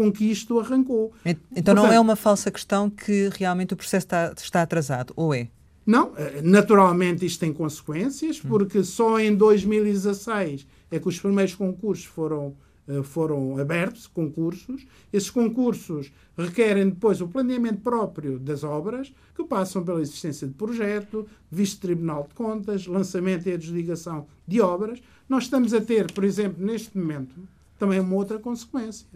com 0.00 0.10
que 0.10 0.24
isto 0.24 0.58
arrancou. 0.58 1.12
Então 1.26 1.44
Portanto, 1.52 1.76
não 1.76 1.92
é 1.92 2.00
uma 2.00 2.16
falsa 2.16 2.50
questão 2.50 2.88
que 2.88 3.28
realmente 3.34 3.74
o 3.74 3.76
processo 3.76 4.06
está, 4.06 4.32
está 4.34 4.62
atrasado, 4.62 5.12
ou 5.14 5.34
é? 5.34 5.48
Não, 5.84 6.12
eh, 6.16 6.40
naturalmente 6.42 7.26
isto 7.26 7.40
tem 7.40 7.52
consequências, 7.52 8.42
hum. 8.42 8.48
porque 8.48 8.82
só 8.82 9.20
em 9.20 9.36
2016 9.36 10.66
é 10.90 10.98
que 10.98 11.06
os 11.06 11.20
primeiros 11.20 11.54
concursos 11.54 12.06
foram, 12.06 12.54
eh, 12.88 13.02
foram 13.02 13.58
abertos, 13.58 14.06
concursos. 14.06 14.86
Esses 15.12 15.28
concursos 15.28 16.10
requerem 16.38 16.88
depois 16.88 17.20
o 17.20 17.28
planeamento 17.28 17.82
próprio 17.82 18.38
das 18.38 18.64
obras, 18.64 19.12
que 19.36 19.44
passam 19.44 19.84
pela 19.84 20.00
existência 20.00 20.48
de 20.48 20.54
projeto, 20.54 21.28
visto 21.50 21.78
Tribunal 21.78 22.26
de 22.26 22.34
Contas, 22.34 22.86
lançamento 22.86 23.50
e 23.50 23.52
adjudicação 23.52 24.26
de 24.48 24.62
obras. 24.62 24.98
Nós 25.28 25.42
estamos 25.44 25.74
a 25.74 25.80
ter, 25.82 26.10
por 26.10 26.24
exemplo, 26.24 26.64
neste 26.64 26.96
momento, 26.96 27.34
também 27.78 28.00
uma 28.00 28.14
outra 28.14 28.38
consequência 28.38 29.06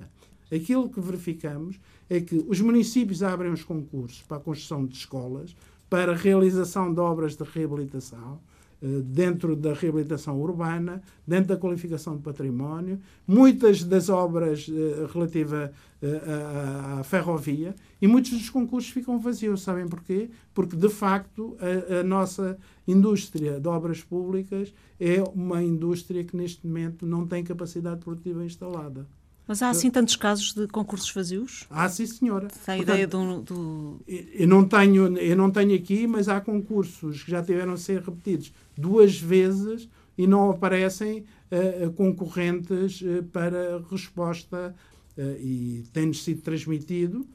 aquilo 0.55 0.89
que 0.89 1.01
verificamos 1.01 1.81
é 2.09 2.21
que 2.21 2.45
os 2.49 2.61
municípios 2.61 3.23
abrem 3.23 3.53
os 3.53 3.65
concursos 3.65 4.23
para 4.23 4.37
a 4.37 4.41
construção 4.41 4.85
de 4.87 4.97
escolas, 4.97 5.57
para 5.89 6.13
a 6.13 6.17
realização 6.17 6.93
de 6.93 7.01
obras 7.01 7.37
de 7.37 7.45
reabilitação, 7.45 8.41
eh, 8.85 9.01
dentro 9.03 9.57
da 9.57 9.73
reabilitação 9.73 10.39
urbana, 10.39 11.03
dentro 11.27 11.49
da 11.49 11.57
qualificação 11.57 12.17
de 12.17 12.23
património, 12.23 13.01
muitas 13.27 13.83
das 13.83 14.11
obras 14.11 14.69
uh, 14.69 15.07
relativas 15.11 15.71
uh, 15.71 16.99
à, 16.99 17.03
ferrovia 17.03 17.75
e 18.03 18.07
muitos 18.07 18.33
dos 18.33 18.51
concursos 18.51 18.91
ficam 18.91 19.19
vazios. 19.19 19.63
Sabem 19.63 19.89
porquê? 19.89 20.29
Porque, 20.53 20.77
de 20.77 20.91
facto, 20.91 21.57
a, 21.61 22.01
a, 22.01 22.03
nossa 22.03 22.59
indústria 22.87 23.59
de 23.59 23.69
obras 23.69 24.03
públicas 24.03 24.75
é 25.01 25.23
uma 25.35 25.63
indústria 25.63 26.23
que, 26.23 26.37
neste 26.37 26.67
momento, 26.67 27.07
não 27.07 27.27
tem 27.27 27.43
capacidade 27.43 28.01
produtiva 28.01 28.45
instalada. 28.45 29.07
Mas 29.47 29.63
há 29.63 29.69
assim 29.69 29.91
tantos 29.91 30.17
casos 30.17 30.55
de 30.55 30.67
concursos 30.69 31.11
vazios? 31.11 31.67
Há, 31.69 31.87
sim, 31.89 32.07
senhora. 32.07 32.49
Tem 32.65 32.75
a 32.77 32.79
ideia 32.79 33.07
do, 33.07 33.43
do, 33.43 34.01
Eu, 34.07 34.49
não 34.49 34.67
tenho, 34.67 35.19
eu 35.19 35.37
não 35.37 35.51
tenho 35.51 35.75
aqui, 35.75 36.07
mas 36.07 36.29
há 36.29 36.41
concursos 36.41 37.23
que 37.23 37.31
já 37.31 37.43
tiveram 37.43 37.75
a 37.75 37.77
ser 37.77 38.01
repetidos 38.01 38.53
duas 38.77 39.19
vezes 39.19 39.89
e 40.17 40.27
não 40.27 40.51
aparecem 40.51 41.25
uh, 41.51 41.93
concorrentes 41.93 43.03
uh, 43.03 43.23
para 43.25 43.83
resposta 43.91 44.75
uh, 45.19 45.21
e 45.39 45.85
tem-nos 45.93 46.25
sido 46.25 46.41
transmitido 46.41 47.27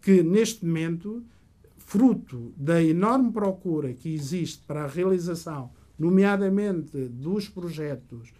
que, 0.00 0.22
neste 0.22 0.64
momento, 0.64 1.22
fruto 1.76 2.52
da 2.56 2.82
enorme 2.82 3.30
procura 3.30 3.92
que 3.92 4.14
existe 4.14 4.62
para 4.66 4.84
a 4.84 4.86
realização, 4.86 5.70
nomeadamente 5.98 6.96
dos 7.08 7.48
projetos 7.48 8.32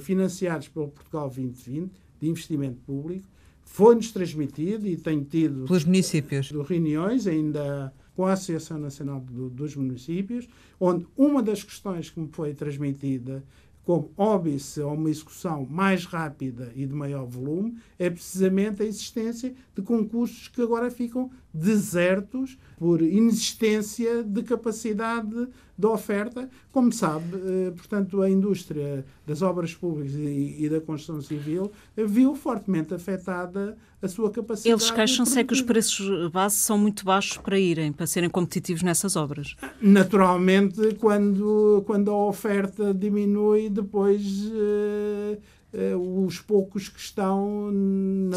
financiados 0.00 0.66
pelo 0.66 0.88
Portugal 0.88 1.28
2020, 1.28 1.92
de 2.24 2.30
investimento 2.30 2.78
público, 2.86 3.26
foi-nos 3.64 4.10
transmitido 4.10 4.86
e 4.86 4.96
tenho 4.96 5.24
tido 5.24 5.66
pelos 5.66 5.84
municípios. 5.84 6.50
reuniões 6.66 7.26
ainda 7.26 7.92
com 8.14 8.24
a 8.26 8.32
Associação 8.32 8.78
Nacional 8.78 9.20
do, 9.20 9.50
dos 9.50 9.74
Municípios, 9.74 10.48
onde 10.78 11.06
uma 11.16 11.42
das 11.42 11.62
questões 11.62 12.10
que 12.10 12.20
me 12.20 12.28
foi 12.28 12.54
transmitida 12.54 13.42
como 13.84 14.10
óbice 14.16 14.80
a 14.80 14.86
uma 14.86 15.10
execução 15.10 15.66
mais 15.70 16.06
rápida 16.06 16.72
e 16.74 16.86
de 16.86 16.94
maior 16.94 17.26
volume, 17.26 17.76
é 17.98 18.08
precisamente 18.08 18.82
a 18.82 18.86
existência 18.86 19.54
de 19.74 19.82
concursos 19.82 20.48
que 20.48 20.62
agora 20.62 20.90
ficam 20.90 21.30
desertos 21.52 22.56
por 22.78 23.02
inexistência 23.02 24.24
de 24.24 24.42
capacidade 24.42 25.48
de 25.76 25.86
oferta. 25.86 26.48
Como 26.70 26.92
sabe, 26.92 27.36
eh, 27.36 27.72
portanto, 27.76 28.22
a 28.22 28.30
indústria 28.30 29.04
das 29.26 29.42
obras 29.42 29.74
públicas 29.74 30.14
e, 30.14 30.68
da 30.68 30.80
construção 30.80 31.20
civil 31.20 31.70
viu 31.96 32.34
fortemente 32.34 32.94
afetada 32.94 33.76
a 34.00 34.08
sua 34.08 34.30
capacidade. 34.30 34.68
Eles 34.68 34.90
queixam-se 34.90 35.38
é 35.38 35.44
que 35.44 35.52
os 35.52 35.62
preços 35.62 36.30
base 36.30 36.56
são 36.56 36.76
muito 36.76 37.04
baixos 37.04 37.38
para 37.38 37.58
irem, 37.58 37.92
para 37.92 38.06
serem 38.06 38.28
competitivos 38.28 38.82
nessas 38.82 39.16
obras. 39.16 39.56
Naturalmente, 39.80 40.94
quando, 41.00 41.82
quando 41.86 42.10
a 42.10 42.26
oferta 42.26 42.92
diminui, 42.92 43.68
depois. 43.68 44.22
Uh, 44.46 45.38
uh, 45.74 46.24
os 46.24 46.40
poucos 46.40 46.88
que 46.88 47.00
estão 47.00 47.70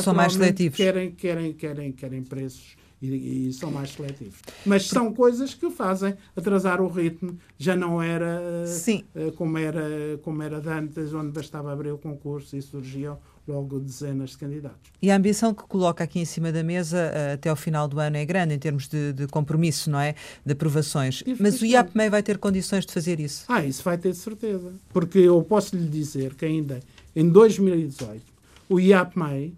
são 0.02 0.14
mais 0.14 0.34
seletivos 0.34 0.78
querem 0.78 1.12
querem 1.12 1.54
querem 1.54 1.92
querem 1.92 2.24
preços 2.24 2.77
e, 3.02 3.50
e, 3.50 3.54
são 3.54 3.72
mais 3.72 3.92
seletivos. 3.92 4.40
Mas 4.66 4.88
são 4.88 5.14
coisas 5.14 5.54
que 5.54 5.70
fazem 5.70 6.16
atrasar 6.36 6.82
o 6.82 6.88
ritmo. 6.88 7.38
Já 7.58 7.76
não 7.76 8.02
era 8.02 8.66
Sim. 8.66 9.04
Uh, 9.16 9.32
como 9.34 9.58
era 9.58 10.18
como 10.24 10.42
era 10.42 10.60
de 10.60 10.70
antes, 10.70 11.14
onde 11.14 11.32
bastava 11.32 11.72
abrir 11.72 11.92
o 11.92 11.98
concurso 11.98 12.56
e 12.56 12.62
surgiam 12.62 13.20
logo 13.48 13.80
dezenas 13.80 14.32
de 14.32 14.38
candidatos. 14.38 14.92
E 15.02 15.10
a 15.10 15.16
ambição 15.16 15.54
que 15.54 15.64
coloca 15.64 16.04
aqui 16.04 16.20
em 16.20 16.26
cima 16.26 16.52
da 16.52 16.64
mesa 16.64 16.98
uh, 16.98 17.34
até 17.36 17.50
ao 17.50 17.56
final 17.56 17.88
do 17.88 18.00
ano 18.00 18.18
é 18.18 18.26
grande 18.26 18.54
em 18.54 18.60
termos 18.60 18.88
de, 18.88 19.14
de 19.14 19.28
compromisso, 19.28 19.90
não 19.90 20.00
é? 20.00 20.16
De 20.46 20.54
aprovações. 20.54 21.24
Mas 21.40 21.62
o 21.62 21.66
IAPMEI 21.66 22.10
vai 22.10 22.24
ter 22.24 22.38
condições 22.38 22.86
de 22.86 22.92
fazer 22.92 23.20
isso? 23.20 23.46
Ah, 23.48 23.64
isso 23.64 23.84
vai 23.84 23.98
ter 23.98 24.14
certeza. 24.14 24.74
Porque 24.90 25.20
eu 25.20 25.42
posso 25.44 25.76
lhe 25.76 25.88
dizer 25.88 26.34
que 26.34 26.46
ainda 26.46 26.80
em 27.16 27.30
2018 27.30 28.22
o 28.70 28.80
IAPMEI 28.80 29.54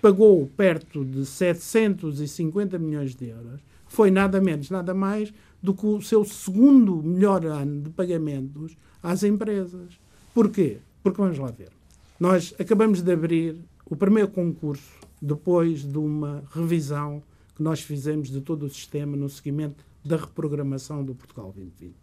pagou 0.00 0.46
perto 0.56 1.04
de 1.04 1.24
750 1.26 2.78
milhões 2.78 3.14
de 3.14 3.28
euros, 3.28 3.60
foi 3.86 4.10
nada 4.10 4.40
menos, 4.40 4.70
nada 4.70 4.94
mais 4.94 5.32
do 5.62 5.74
que 5.74 5.84
o 5.84 6.00
seu 6.00 6.24
segundo 6.24 7.02
melhor 7.02 7.44
ano 7.44 7.82
de 7.82 7.90
pagamentos 7.90 8.76
às 9.02 9.22
empresas. 9.22 9.98
Porquê? 10.32 10.78
Porque 11.02 11.20
vamos 11.20 11.38
lá 11.38 11.50
ver. 11.50 11.70
Nós 12.18 12.54
acabamos 12.58 13.02
de 13.02 13.12
abrir 13.12 13.56
o 13.84 13.96
primeiro 13.96 14.28
concurso 14.28 14.92
depois 15.20 15.82
de 15.82 15.98
uma 15.98 16.44
revisão 16.52 17.22
que 17.54 17.62
nós 17.62 17.80
fizemos 17.80 18.30
de 18.30 18.40
todo 18.40 18.64
o 18.64 18.70
sistema 18.70 19.16
no 19.16 19.28
seguimento 19.28 19.84
da 20.04 20.16
reprogramação 20.16 21.04
do 21.04 21.14
Portugal 21.14 21.52
2020. 21.54 21.94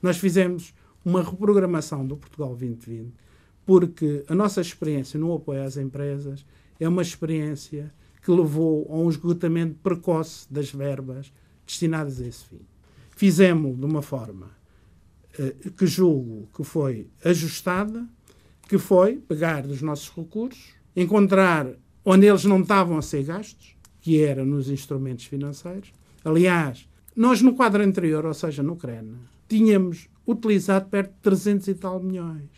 Nós 0.00 0.16
fizemos 0.16 0.72
uma 1.04 1.22
reprogramação 1.22 2.06
do 2.06 2.16
Portugal 2.16 2.50
2020 2.50 3.12
porque 3.66 4.24
a 4.28 4.34
nossa 4.34 4.60
experiência 4.60 5.18
no 5.18 5.34
apoio 5.34 5.62
às 5.62 5.76
empresas 5.76 6.44
é 6.78 6.88
uma 6.88 7.02
experiência 7.02 7.92
que 8.22 8.30
levou 8.30 8.86
a 8.90 8.96
um 8.96 9.08
esgotamento 9.08 9.76
precoce 9.82 10.46
das 10.50 10.70
verbas 10.70 11.32
destinadas 11.66 12.20
a 12.20 12.26
esse 12.26 12.44
fim. 12.44 12.60
Fizemos 13.16 13.78
de 13.78 13.84
uma 13.84 14.02
forma 14.02 14.50
uh, 15.38 15.70
que 15.72 15.86
julgo 15.86 16.48
que 16.54 16.64
foi 16.64 17.08
ajustada, 17.24 18.06
que 18.68 18.78
foi 18.78 19.16
pegar 19.16 19.66
dos 19.66 19.82
nossos 19.82 20.10
recursos, 20.14 20.74
encontrar 20.96 21.66
onde 22.04 22.26
eles 22.26 22.44
não 22.44 22.60
estavam 22.60 22.98
a 22.98 23.02
ser 23.02 23.24
gastos, 23.24 23.74
que 24.00 24.20
era 24.20 24.44
nos 24.44 24.68
instrumentos 24.68 25.24
financeiros. 25.24 25.92
Aliás, 26.24 26.88
nós 27.16 27.40
no 27.40 27.54
quadro 27.54 27.82
anterior, 27.82 28.24
ou 28.26 28.34
seja, 28.34 28.62
no 28.62 28.76
CREN, 28.76 29.14
tínhamos 29.48 30.08
utilizado 30.26 30.88
perto 30.88 31.12
de 31.12 31.20
300 31.20 31.68
e 31.68 31.74
tal 31.74 32.02
milhões. 32.02 32.50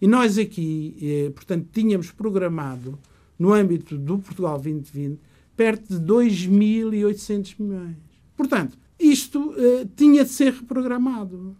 E 0.00 0.06
nós 0.06 0.38
aqui, 0.38 0.96
eh, 1.00 1.30
portanto, 1.30 1.68
tínhamos 1.72 2.10
programado, 2.10 2.98
no 3.38 3.52
âmbito 3.52 3.96
do 3.98 4.18
Portugal 4.18 4.60
2020, 4.60 5.20
perto 5.56 5.98
de 5.98 6.04
2.800 6.04 7.54
milhões. 7.58 7.96
Portanto, 8.36 8.78
isto 8.98 9.54
eh, 9.56 9.86
tinha 9.96 10.24
de 10.24 10.30
ser 10.30 10.52
reprogramado. 10.52 11.56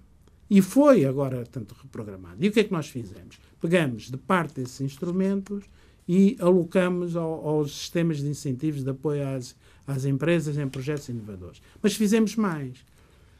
E 0.49 0.61
foi 0.61 1.05
agora, 1.05 1.45
tanto 1.45 1.75
reprogramado. 1.75 2.37
E 2.45 2.49
o 2.49 2.53
que 2.53 2.61
é 2.61 2.65
que 2.65 2.73
nós 2.73 2.89
fizemos? 2.89 3.41
Pegamos 3.61 4.11
de 4.11 4.17
parte 4.17 4.61
desses 4.61 4.81
instrumentos 4.81 5.65
e 6.07 6.37
alocamos 6.39 7.17
ao, 7.17 7.49
aos 7.49 7.77
sistemas 7.77 8.19
de 8.19 8.29
incentivos 8.29 8.85
de 8.85 8.91
apoio 8.91 9.27
às, 9.29 9.57
às 9.87 10.05
empresas 10.05 10.59
em 10.59 10.69
projetos 10.69 11.09
inovadores. 11.09 11.63
Mas 11.83 11.95
fizemos 11.95 12.37
mais. 12.37 12.85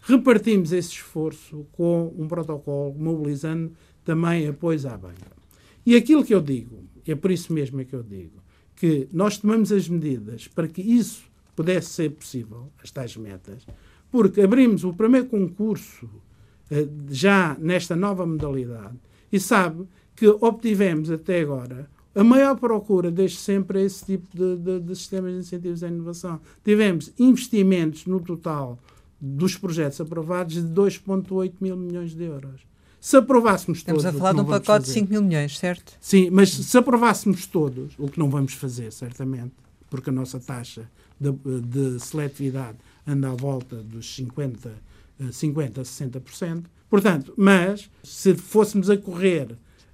Repartimos 0.03 0.73
esse 0.73 0.91
esforço 0.91 1.67
com 1.73 2.13
um 2.19 2.27
protocolo 2.27 2.95
mobilizando 2.99 3.73
também 4.05 4.49
apoios 4.49 4.87
à 4.87 4.97
banca. 4.97 5.31
E 5.85 5.95
aquilo 5.95 6.25
que 6.25 6.35
eu 6.35 6.41
digo, 6.41 6.85
é 7.11 7.15
por 7.15 7.31
isso 7.31 7.53
mesmo 7.53 7.81
é 7.81 7.85
que 7.85 7.95
eu 7.95 8.03
digo, 8.03 8.43
que 8.77 9.09
nós 9.13 9.39
tomamos 9.39 9.73
as 9.73 9.89
medidas 9.89 10.47
para 10.49 10.69
que 10.69 10.81
isso 10.81 11.25
pudesse 11.57 11.91
ser 11.91 12.11
possível, 12.11 12.71
as 12.83 12.91
tais 12.91 13.17
metas, 13.17 13.67
porque 14.11 14.41
abrimos 14.41 14.85
o 14.85 14.93
primeiro 14.93 15.27
concurso 15.27 16.09
eh, 16.71 16.89
já 17.11 17.57
nesta 17.59 17.97
nova 17.97 18.27
modalidade 18.27 18.99
e 19.33 19.41
sabe 19.41 19.87
que 20.15 20.27
obtivemos 20.27 21.11
até 21.11 21.41
agora 21.41 21.89
a 22.15 22.23
maior 22.23 22.57
procura 22.57 23.11
desde 23.11 23.39
sempre 23.39 23.81
é 23.81 23.85
esse 23.85 24.05
tipo 24.05 24.37
de, 24.37 24.57
de, 24.57 24.81
de 24.81 24.95
sistemas 24.95 25.33
de 25.33 25.39
incentivos 25.39 25.83
à 25.83 25.89
inovação. 25.89 26.41
Tivemos 26.63 27.11
investimentos 27.19 28.05
no 28.05 28.21
total 28.21 28.79
dos 29.19 29.57
projetos 29.57 30.01
aprovados 30.01 30.55
de 30.55 30.63
2,8 30.63 31.55
mil 31.61 31.77
milhões 31.77 32.15
de 32.15 32.25
euros. 32.25 32.61
Se 33.03 33.17
aprovássemos 33.17 33.79
Estamos 33.79 34.05
todos. 34.05 34.15
Estamos 34.15 34.15
a 34.15 34.33
falar 34.33 34.33
de 34.33 34.41
um 34.41 34.45
pacote 34.45 34.87
fazer, 34.87 35.01
de 35.01 35.01
5 35.01 35.11
mil 35.11 35.23
milhões, 35.23 35.59
certo? 35.59 35.93
Sim, 36.01 36.31
mas 36.31 36.51
se 36.51 36.79
aprovássemos 36.79 37.47
todos, 37.47 37.95
o 37.99 38.09
que 38.09 38.17
não 38.17 38.31
vamos 38.31 38.53
fazer, 38.53 38.93
certamente, 38.93 39.53
porque 39.91 40.09
a 40.09 40.13
nossa 40.13 40.39
taxa 40.39 40.89
de, 41.21 41.33
de 41.33 41.99
seletividade 41.99 42.79
anda 43.05 43.29
à 43.29 43.35
volta 43.35 43.75
dos 43.83 44.15
50, 44.15 44.73
50 45.33 45.81
a 45.81 45.85
60%. 45.85 46.63
Portanto, 46.89 47.35
mas 47.37 47.91
se 48.05 48.37
fôssemos 48.37 48.89
a 48.89 48.97
correr 48.97 49.49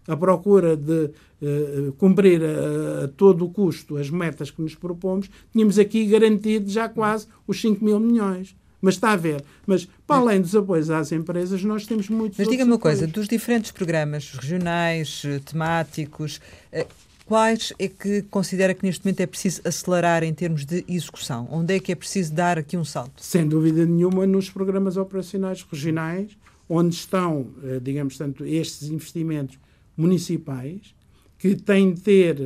à 0.07 0.15
procura 0.15 0.77
de 0.77 1.11
uh, 1.41 1.93
cumprir 1.93 2.43
a, 2.43 3.05
a, 3.05 3.09
todo 3.09 3.47
o 3.47 3.51
custo 3.51 3.97
as 3.97 4.11
metas 4.11 4.51
que 4.51 4.61
nos 4.61 4.75
propomos, 4.75 5.31
tínhamos 5.51 5.79
aqui 5.79 6.05
garantido 6.05 6.69
já 6.69 6.91
quase 6.91 7.27
os 7.47 7.59
5 7.59 7.83
mil 7.83 7.99
milhões. 7.99 8.55
Mas 8.81 8.95
está 8.95 9.13
a 9.13 9.17
ver. 9.17 9.45
Mas, 9.67 9.89
para 10.07 10.21
além 10.21 10.41
dos 10.41 10.55
apoios 10.55 10.91
às 10.91 11.11
empresas, 11.13 11.63
nós 11.65 11.87
temos 11.87 12.09
muitos 12.09 12.39
Mas 12.39 12.49
diga-me 12.49 12.73
uma 12.73 12.79
coisa, 12.79 13.07
dos 13.07 13.27
diferentes 13.27 13.71
programas 13.71 14.33
regionais, 14.33 15.23
eh, 15.25 15.41
temáticos, 15.45 16.41
eh, 16.71 16.87
quais 17.27 17.73
é 17.79 17.89
que 17.89 18.23
considera 18.23 18.73
que 18.75 18.87
neste 18.87 19.05
momento 19.05 19.21
é 19.21 19.27
preciso 19.27 19.61
acelerar 19.65 20.23
em 20.23 20.33
termos 20.33 20.65
de 20.65 20.85
execução? 20.89 21.49
Onde 21.51 21.75
é 21.75 21.81
que 21.81 21.91
é 21.91 21.95
preciso 21.95 22.33
dar 22.33 22.57
aqui 22.57 22.77
um 22.77 22.85
salto? 22.85 23.23
Sem 23.23 23.47
dúvida 23.49 23.85
nenhuma 23.85 24.27
nos 24.27 24.49
programas 24.49 24.97
operacionais 24.97 25.63
regionais, 25.63 26.37
onde 26.69 26.95
estão, 26.95 27.49
eh, 27.65 27.81
digamos, 27.83 28.17
tanto 28.17 28.45
estes 28.45 28.89
investimentos 28.89 29.59
municipais, 29.97 30.95
que 31.37 31.55
têm 31.55 31.93
de 31.93 32.01
ter 32.01 32.37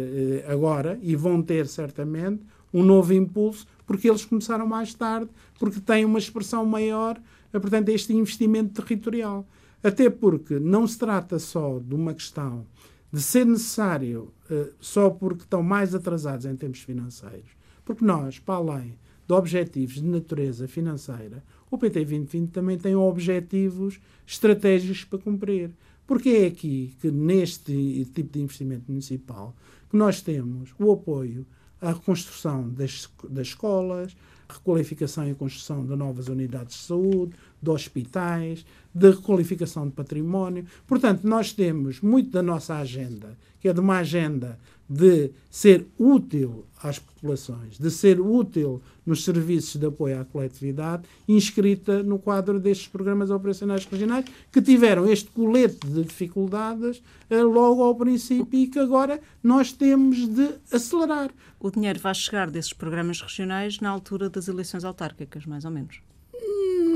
agora, 0.47 0.99
e 1.03 1.17
vão 1.17 1.43
ter 1.43 1.67
certamente, 1.67 2.43
um 2.73 2.83
novo 2.83 3.13
impulso 3.15 3.67
porque 3.87 4.09
eles 4.09 4.25
começaram 4.25 4.67
mais 4.67 4.95
tarde, 4.95 5.31
porque 5.59 5.81
têm 5.81 6.05
uma 6.05 6.19
expressão 6.19 6.65
maior, 6.65 7.21
eh, 7.53 7.59
portanto, 7.59 7.89
este 7.89 8.13
investimento 8.13 8.83
territorial. 8.83 9.47
Até 9.83 10.09
porque 10.09 10.59
não 10.59 10.87
se 10.87 10.99
trata 10.99 11.39
só 11.39 11.79
de 11.79 11.95
uma 11.95 12.15
questão 12.15 12.67
de 13.13 13.21
ser 13.21 13.45
necessário 13.45 14.33
uh, 14.51 14.73
só 14.81 15.11
porque 15.11 15.43
estão 15.43 15.63
mais 15.63 15.95
atrasados 15.95 16.47
em 16.47 16.57
termos 16.57 16.79
financeiros, 16.79 17.51
porque 17.85 18.05
nós, 18.05 18.39
para 18.39 18.55
além 18.55 18.99
de 19.27 19.35
objetivos 19.35 19.97
de 19.97 20.05
natureza 20.05 20.67
financeira, 20.67 21.45
o 21.71 21.77
PT 21.77 22.05
2020 22.05 22.51
também 22.51 22.79
tem 22.79 22.95
objetivos 22.95 24.01
estratégicos 24.27 25.05
para 25.05 25.19
cumprir. 25.19 25.71
Porque 26.07 26.31
é 26.31 26.47
aqui 26.47 26.95
que, 27.01 27.11
neste 27.11 28.05
tipo 28.13 28.33
de 28.33 28.41
investimento 28.41 28.85
municipal, 28.89 29.55
que 29.89 29.97
nós 29.97 30.21
temos 30.21 30.75
o 30.79 30.93
apoio 30.93 31.47
a 31.83 31.93
reconstrução 31.93 32.69
das, 32.71 33.11
das 33.29 33.49
escolas, 33.49 34.17
requalificação 34.49 35.29
e 35.29 35.35
construção 35.35 35.85
de 35.85 35.97
novas 35.97 36.29
unidades 36.29 36.77
de 36.77 36.83
saúde, 36.85 37.35
de 37.63 37.71
hospitais, 37.71 38.67
de 38.95 39.11
requalificação 39.11 39.87
de 39.87 39.93
património. 39.93 40.67
Portanto, 40.87 41.27
nós 41.27 41.53
temos 41.53 42.01
muito 42.01 42.31
da 42.31 42.43
nossa 42.43 42.77
agenda, 42.77 43.39
que 43.61 43.69
é 43.69 43.73
de 43.73 43.81
uma 43.81 43.99
agenda 43.99 44.59
de 44.89 45.31
ser 45.49 45.87
útil 45.99 46.67
às 46.83 46.99
populações, 46.99 47.79
de 47.79 47.91
ser 47.91 48.21
útil 48.21 48.83
nos 49.07 49.25
serviços 49.25 49.81
de 49.81 49.87
apoio 49.87 50.21
à 50.21 50.25
coletividade, 50.25 51.05
inscrita 51.27 52.03
no 52.03 52.19
quadro 52.19 52.61
destes 52.61 52.89
programas 52.89 53.31
operacionais 53.31 53.87
regionais, 53.87 54.27
que 54.51 54.61
tiveram 54.61 55.11
este 55.11 55.31
colete 55.31 55.87
de 55.87 56.03
dificuldades 56.03 57.03
eh, 57.31 57.43
logo 57.43 57.83
ao 57.83 57.95
princípio 57.95 58.59
e 58.59 58.67
que 58.67 58.79
agora 58.79 59.19
nós 59.43 59.73
temos 59.73 60.29
de 60.29 60.51
acelerar. 60.71 61.31
O 61.59 61.71
dinheiro 61.71 61.99
vai 61.99 62.15
chegar 62.15 62.51
desses 62.51 62.75
programas 62.75 63.23
regionais 63.23 63.81
na 63.81 63.89
altura 63.89 64.29
das 64.29 64.47
eleições 64.47 64.85
autárquicas, 64.85 65.47
mais 65.47 65.65
ou 65.65 65.71
menos? 65.71 66.01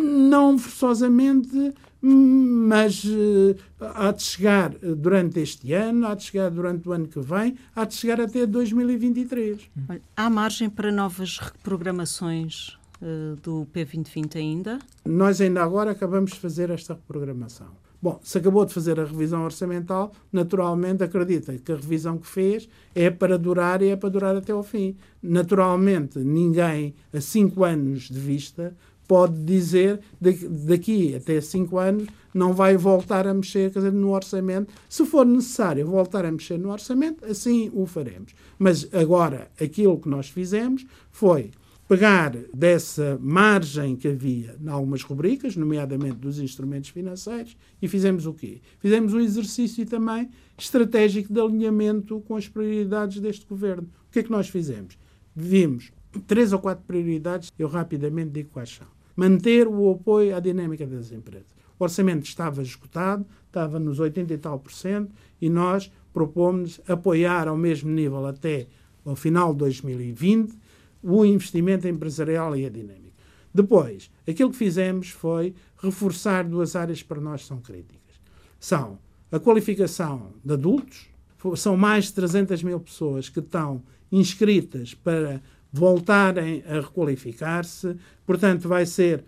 Não 0.07 0.59
forçosamente, 0.59 1.75
mas 2.01 3.05
uh, 3.05 3.57
há 3.81 4.13
de 4.13 4.23
chegar 4.23 4.71
durante 4.71 5.41
este 5.41 5.73
ano, 5.73 6.07
há 6.07 6.15
de 6.15 6.25
chegar 6.25 6.51
durante 6.51 6.89
o 6.89 6.93
ano 6.93 7.09
que 7.09 7.21
vem, 7.21 7.57
há 7.75 7.85
de 7.85 7.95
chegar 7.95 8.21
até 8.21 8.47
2023. 8.47 9.71
Olha, 9.89 10.01
há 10.17 10.31
margem 10.31 10.71
para 10.71 10.93
novas 10.93 11.39
reprogramações 11.39 12.79
uh, 13.03 13.37
do 13.43 13.67
P2020 13.75 14.37
ainda? 14.37 14.79
Nós 15.05 15.41
ainda 15.41 15.63
agora 15.63 15.91
acabamos 15.91 16.33
de 16.33 16.39
fazer 16.39 16.71
esta 16.71 16.95
reprogramação. 16.95 17.69
Bom, 18.01 18.21
se 18.23 18.39
acabou 18.39 18.65
de 18.65 18.75
fazer 18.75 19.01
a 19.01 19.05
revisão 19.05 19.43
orçamental, 19.43 20.13
naturalmente 20.31 21.03
acredita 21.03 21.57
que 21.57 21.73
a 21.73 21.77
revisão 21.77 22.19
que 22.19 22.27
fez 22.27 22.69
é 22.95 23.11
para 23.11 23.39
durar 23.39 23.83
e 23.83 23.89
é 23.89 23.97
para 23.97 24.11
durar 24.11 24.37
até 24.37 24.53
ao 24.53 24.63
fim. 24.63 24.97
Naturalmente, 25.23 26.19
ninguém 26.19 26.95
a 27.13 27.21
cinco 27.21 27.65
anos 27.65 28.03
de 28.03 28.21
vista 28.21 28.77
pode 29.07 29.43
dizer 29.45 30.01
daqui 30.21 31.15
até 31.15 31.41
cinco 31.41 31.79
anos 31.79 32.07
não 32.37 32.53
vai 32.53 32.77
voltar 32.77 33.27
a 33.27 33.33
mexer 33.33 33.73
quer 33.73 33.79
dizer, 33.79 33.93
no 33.93 34.11
orçamento. 34.11 34.73
Se 34.89 35.07
for 35.07 35.25
necessário 35.25 35.87
voltar 35.87 36.25
a 36.25 36.31
mexer 36.31 36.59
no 36.59 36.71
orçamento, 36.71 37.25
assim 37.25 37.71
o 37.73 37.87
faremos. 37.87 38.35
Mas 38.59 38.87
agora, 38.93 39.51
aquilo 39.59 39.99
que 39.99 40.09
nós 40.09 40.29
fizemos 40.29 40.85
foi 41.11 41.51
pegar 41.89 42.37
dessa 42.53 43.19
margem 43.23 43.97
que 43.97 44.09
havia 44.09 44.57
em 44.61 44.69
algumas 44.69 45.03
rubricas, 45.03 45.57
nomeadamente 45.57 46.17
dos 46.17 46.39
instrumentos 46.39 46.91
financeiros, 46.91 47.57
e 47.81 47.89
fizemos 47.89 48.27
o 48.27 48.35
quê? 48.35 48.61
Fizemos 48.81 49.15
um 49.15 49.21
exercício 49.21 49.87
também 49.87 50.29
estratégico 50.59 51.33
de 51.33 51.41
alinhamento 51.41 52.21
com 52.23 52.37
as 52.37 52.49
prioridades 52.49 53.21
deste 53.21 53.47
governo. 53.47 53.89
O 54.09 54.13
que 54.13 54.19
é 54.19 54.23
que 54.23 54.31
nós 54.31 54.49
fizemos? 54.49 54.99
Vimos 55.35 55.93
três 56.27 56.53
ou 56.53 56.59
quatro 56.59 56.85
prioridades, 56.85 57.53
eu 57.59 57.69
rapidamente 57.69 58.31
digo 58.31 58.51
quais 58.51 58.71
são 58.71 58.96
manter 59.17 59.67
o 59.67 59.91
apoio 59.91 60.37
à 60.37 60.41
dinâmica 60.41 60.87
das 60.87 61.11
empresas. 61.11 61.57
O 61.79 61.85
orçamento 61.85 62.25
estava 62.25 62.63
esgotado, 62.63 63.27
estava 63.47 63.81
nos 63.81 63.99
80 63.99 64.35
e 64.35 64.39
tal 64.39 64.59
por 64.59 64.73
cento, 64.73 65.13
e 65.41 65.49
nós 65.49 65.91
propomos 66.13 66.81
apoiar 66.87 67.49
ao 67.49 67.57
mesmo 67.57 67.91
nível 67.91 68.25
até 68.27 68.67
ao 69.05 69.17
final 69.17 69.53
de 69.53 69.59
2020 69.61 70.55
o 71.03 71.25
investimento 71.25 71.89
empresarial 71.89 72.57
e 72.57 72.67
a 72.67 72.71
dinâmica. 72.71 73.07
Depois, 73.53 74.11
aquilo 74.29 74.51
que 74.51 74.57
fizemos 74.57 75.11
foi 75.11 75.55
reforçar 75.79 76.45
duas 76.45 76.77
áreas 76.77 77.03
que 77.03 77.09
para 77.09 77.21
nós 77.21 77.47
são 77.47 77.59
críticas. 77.59 78.01
São 78.59 78.99
a 79.31 79.39
qualificação 79.39 80.33
de 80.45 80.53
adultos, 80.53 81.09
são 81.57 81.77
mais 81.77 82.07
de 82.07 82.15
300 82.15 82.63
mil 82.63 82.81
pessoas 82.81 83.29
que 83.29 83.41
estão 83.41 83.83
inscritas 84.11 84.95
para 84.95 85.43
voltarem 85.73 86.63
a 86.67 86.81
requalificar-se. 86.81 87.97
Portanto, 88.25 88.69
vai 88.69 88.87
ser 88.87 89.25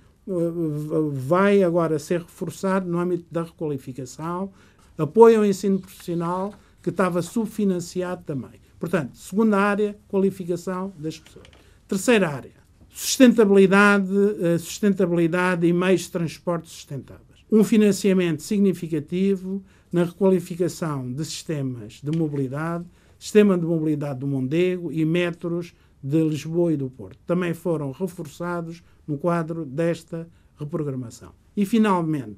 vai 1.13 1.63
agora 1.63 1.99
ser 1.99 2.21
reforçado 2.21 2.89
no 2.89 2.99
âmbito 2.99 3.25
da 3.31 3.45
requalificação, 3.45 4.53
apoio 4.97 5.39
ao 5.39 5.47
ensino 5.47 5.79
profissional, 5.79 6.53
que 6.83 6.91
estava 6.91 7.23
subfinanciado 7.23 8.23
também. 8.25 8.61
Portanto, 8.79 9.17
segunda 9.17 9.59
área, 9.59 9.99
qualificação 10.07 10.93
das 10.99 11.19
pessoas. 11.19 11.47
Terceira 11.87 12.29
área, 12.29 12.53
sustentabilidade, 12.91 14.13
eh, 14.41 14.59
sustentabilidade 14.59 15.67
e 15.67 15.73
meios 15.73 16.03
de 16.03 16.11
transporte 16.11 16.69
sustentáveis. 16.69 17.27
Um 17.51 17.65
financiamento 17.65 18.43
significativo 18.43 19.63
na 19.91 20.05
requalificação 20.05 21.11
de 21.11 21.25
sistemas 21.25 22.01
de 22.03 22.17
mobilidade, 22.17 22.85
sistema 23.19 23.59
de 23.59 23.65
mobilidade 23.65 24.21
do 24.21 24.27
Mondego 24.27 24.93
e 24.93 25.05
metros 25.05 25.75
de 26.09 26.27
Lisboa 26.27 26.73
e 26.73 26.77
do 26.77 26.89
Porto. 26.89 27.19
Também 27.27 27.53
foram 27.53 27.93
reforçados 27.93 28.83
no 29.07 29.19
quadro 29.19 29.67
desta 29.67 30.27
reprogramação. 30.59 31.33
E, 31.55 31.67
finalmente, 31.67 32.37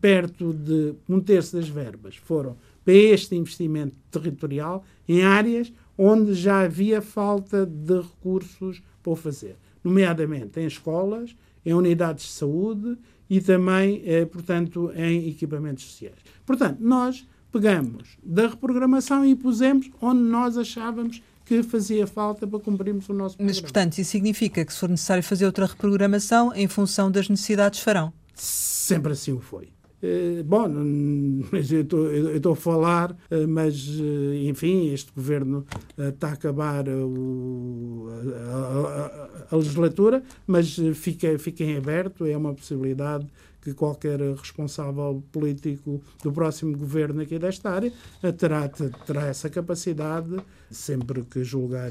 perto 0.00 0.52
de 0.52 0.94
um 1.08 1.18
terço 1.18 1.56
das 1.56 1.68
verbas 1.68 2.16
foram 2.16 2.56
para 2.84 2.94
este 2.94 3.34
investimento 3.34 3.96
territorial 4.10 4.84
em 5.08 5.22
áreas 5.22 5.72
onde 5.98 6.34
já 6.34 6.60
havia 6.60 7.00
falta 7.00 7.66
de 7.66 8.00
recursos 8.00 8.82
para 9.02 9.12
o 9.12 9.16
fazer, 9.16 9.56
nomeadamente 9.82 10.60
em 10.60 10.66
escolas, 10.66 11.34
em 11.64 11.74
unidades 11.74 12.24
de 12.24 12.32
saúde 12.32 12.98
e 13.28 13.40
também, 13.40 14.02
eh, 14.04 14.26
portanto, 14.26 14.92
em 14.94 15.28
equipamentos 15.28 15.84
sociais. 15.84 16.18
Portanto, 16.44 16.78
nós 16.80 17.26
pegamos 17.50 18.16
da 18.22 18.48
reprogramação 18.48 19.24
e 19.24 19.34
pusemos 19.34 19.90
onde 20.00 20.20
nós 20.20 20.56
achávamos 20.56 21.22
que 21.60 21.62
fazia 21.64 22.06
falta 22.06 22.46
para 22.46 22.58
cumprirmos 22.58 23.08
o 23.08 23.12
nosso 23.12 23.36
programa. 23.36 23.54
Mas, 23.54 23.60
portanto, 23.60 23.98
isso 23.98 24.10
significa 24.10 24.64
que 24.64 24.72
se 24.72 24.78
for 24.78 24.88
necessário 24.88 25.22
fazer 25.22 25.46
outra 25.46 25.66
reprogramação, 25.66 26.52
em 26.54 26.68
função 26.68 27.10
das 27.10 27.28
necessidades 27.28 27.80
farão? 27.80 28.12
Sempre 28.34 29.12
assim 29.12 29.32
o 29.32 29.40
foi. 29.40 29.68
Uh, 30.02 30.42
bom, 30.42 30.66
eu 31.52 32.36
estou 32.36 32.52
a 32.52 32.56
falar, 32.56 33.12
uh, 33.12 33.46
mas, 33.46 33.86
uh, 34.00 34.34
enfim, 34.34 34.92
este 34.92 35.12
governo 35.14 35.64
está 35.96 36.30
a 36.30 36.32
acabar 36.32 36.88
o, 36.88 38.08
a, 38.48 39.48
a, 39.52 39.54
a, 39.54 39.56
legislatura, 39.56 40.24
mas 40.44 40.76
fica, 40.94 41.38
fica 41.38 41.62
em 41.62 41.76
aberto, 41.76 42.26
é 42.26 42.36
uma 42.36 42.52
possibilidade 42.52 43.28
que 43.62 43.72
qualquer 43.72 44.20
responsável 44.20 45.22
político 45.32 46.02
do 46.22 46.32
próximo 46.32 46.76
governo 46.76 47.22
aqui 47.22 47.38
desta 47.38 47.70
área 47.70 47.92
terá, 48.36 48.68
terá 48.68 49.26
essa 49.28 49.48
capacidade, 49.48 50.36
sempre 50.70 51.22
que 51.22 51.44
julgar 51.44 51.90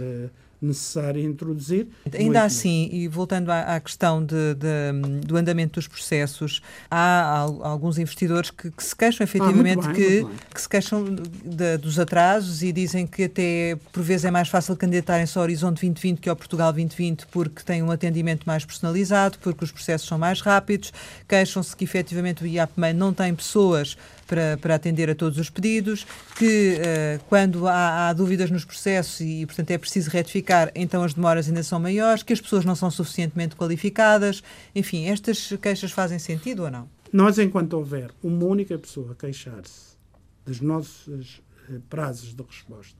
necessário 0.61 1.23
introduzir. 1.23 1.87
Ainda 2.13 2.43
assim, 2.43 2.87
e 2.91 3.07
voltando 3.07 3.49
à, 3.49 3.75
à 3.75 3.79
questão 3.79 4.23
de, 4.23 4.53
de, 4.53 5.25
do 5.25 5.35
andamento 5.35 5.79
dos 5.79 5.87
processos, 5.87 6.61
há, 6.89 7.47
alguns 7.61 7.97
investidores 7.97 8.51
que, 8.51 8.69
que 8.69 8.83
se 8.83 8.95
queixam 8.95 9.23
efetivamente 9.23 9.87
ah, 9.87 9.91
bem, 9.91 9.95
que, 9.95 10.27
que 10.53 10.61
se 10.61 10.69
queixam 10.69 11.03
de, 11.03 11.77
dos 11.77 11.99
atrasos 11.99 12.61
e 12.61 12.71
dizem 12.71 13.07
que 13.07 13.23
até 13.23 13.77
por 13.91 14.03
vezes 14.03 14.25
é 14.25 14.31
mais 14.31 14.49
fácil 14.49 14.75
candidatarem-se 14.75 15.37
ao 15.37 15.43
Horizonte 15.43 15.81
2020 15.81 16.19
que 16.19 16.29
ao 16.29 16.35
Portugal 16.35 16.71
2020 16.71 17.27
porque 17.27 17.63
tem 17.63 17.81
um 17.81 17.89
atendimento 17.89 18.43
mais 18.45 18.63
personalizado, 18.63 19.39
porque 19.39 19.63
os 19.63 19.71
processos 19.71 20.07
são 20.07 20.17
mais 20.17 20.41
rápidos, 20.41 20.93
queixam-se 21.27 21.75
que 21.75 21.83
efetivamente 21.83 22.43
o 22.43 22.47
IAPMEI 22.47 22.93
não 22.93 23.13
tem 23.13 23.33
pessoas 23.33 23.97
para, 24.31 24.57
para 24.57 24.75
atender 24.75 25.09
a 25.09 25.15
todos 25.15 25.37
os 25.37 25.49
pedidos, 25.49 26.07
que 26.37 26.77
uh, 26.77 27.23
quando 27.27 27.67
há, 27.67 28.07
há, 28.07 28.13
dúvidas 28.13 28.49
nos 28.49 28.63
processos 28.63 29.19
e, 29.19 29.45
portanto, 29.45 29.71
é 29.71 29.77
preciso 29.77 30.09
retificar, 30.09 30.71
então 30.73 31.03
as 31.03 31.13
demoras 31.13 31.49
ainda 31.49 31.61
são 31.63 31.81
maiores, 31.81 32.23
que 32.23 32.31
as 32.31 32.39
pessoas 32.39 32.63
não 32.63 32.73
são 32.73 32.89
suficientemente 32.89 33.57
qualificadas. 33.57 34.41
Enfim, 34.73 35.03
estas 35.07 35.51
queixas 35.61 35.91
fazem 35.91 36.17
sentido 36.17 36.63
ou 36.63 36.71
não? 36.71 36.87
Nós, 37.11 37.37
enquanto 37.39 37.73
houver 37.73 38.09
uma 38.23 38.45
única 38.45 38.77
pessoa 38.77 39.13
queixar-se 39.19 39.97
dos 40.45 40.61
nossos 40.61 41.41
uh, 41.67 41.81
prazos 41.89 42.33
de 42.33 42.41
resposta, 42.41 42.97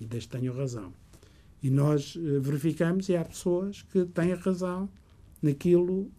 e 0.00 0.04
desde 0.04 0.30
tenho 0.30 0.52
razão, 0.52 0.92
e 1.62 1.70
nós 1.70 2.16
uh, 2.16 2.40
verificamos 2.40 3.08
e 3.08 3.14
há 3.14 3.24
pessoas 3.24 3.82
que 3.82 4.04
têm 4.06 4.34
razão 4.34 4.88
naquilo 5.40 6.10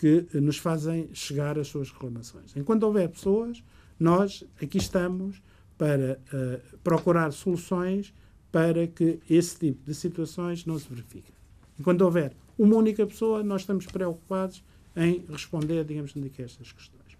que 0.00 0.26
nos 0.32 0.56
fazem 0.56 1.10
chegar 1.12 1.58
as 1.58 1.68
suas 1.68 1.90
reclamações. 1.90 2.56
Enquanto 2.56 2.84
houver 2.84 3.06
pessoas, 3.10 3.62
nós 3.98 4.42
aqui 4.60 4.78
estamos 4.78 5.42
para 5.76 6.18
uh, 6.32 6.78
procurar 6.78 7.30
soluções 7.32 8.14
para 8.50 8.86
que 8.86 9.20
esse 9.28 9.58
tipo 9.58 9.84
de 9.84 9.94
situações 9.94 10.64
não 10.64 10.78
se 10.78 10.88
verifiquem. 10.88 11.34
Enquanto 11.78 12.00
houver 12.00 12.32
uma 12.58 12.76
única 12.76 13.06
pessoa, 13.06 13.42
nós 13.42 13.60
estamos 13.60 13.84
preocupados 13.84 14.64
em 14.96 15.22
responder, 15.28 15.84
digamos, 15.84 16.14
a 16.16 16.42
estas 16.42 16.72
questões. 16.72 17.18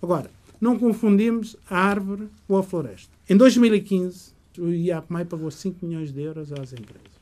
Agora, 0.00 0.30
não 0.58 0.78
confundimos 0.78 1.58
a 1.68 1.78
árvore 1.78 2.30
com 2.48 2.56
a 2.56 2.62
floresta. 2.62 3.12
Em 3.28 3.36
2015, 3.36 4.32
o 4.58 4.68
IAPMAI 4.68 5.26
pagou 5.26 5.50
5 5.50 5.84
milhões 5.84 6.10
de 6.10 6.22
euros 6.22 6.50
às 6.54 6.72
empresas. 6.72 7.12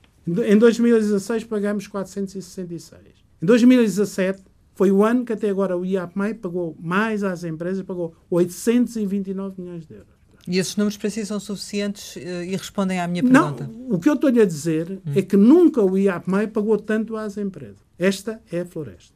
Em 0.49 0.57
2016, 0.57 1.43
pagamos 1.43 1.88
466. 1.88 3.03
Em 3.43 3.47
2017, 3.47 4.52
foi 4.83 4.90
o 4.90 5.05
ano 5.05 5.25
que 5.25 5.33
até 5.33 5.49
agora 5.49 5.79
o 5.79 5.87
IAPMEI 5.87 6.35
pagou 6.35 6.77
mais 6.81 7.23
às 7.23 7.45
empresas, 7.45 7.85
pagou 7.85 8.16
829 8.29 9.62
milhões 9.62 9.87
de 9.87 9.95
euros. 9.95 10.12
E 10.49 10.59
esses 10.59 10.75
números 10.75 10.97
para 10.97 11.09
si 11.09 11.25
são 11.25 11.38
suficientes 11.38 12.16
uh, 12.16 12.18
e 12.18 12.57
respondem 12.57 12.99
à 12.99 13.07
minha 13.07 13.23
pergunta? 13.23 13.71
Não, 13.73 13.95
o 13.95 14.01
que 14.01 14.09
eu 14.09 14.14
estou-lhe 14.14 14.40
a 14.40 14.45
dizer 14.45 14.90
hum. 14.90 15.12
é 15.14 15.23
que 15.23 15.37
nunca 15.37 15.81
o 15.81 15.97
IAPMEI 15.97 16.49
pagou 16.49 16.77
tanto 16.79 17.16
às 17.16 17.37
empresas. 17.37 17.79
Esta 17.97 18.42
é 18.51 18.62
a 18.62 18.66
floresta. 18.66 19.14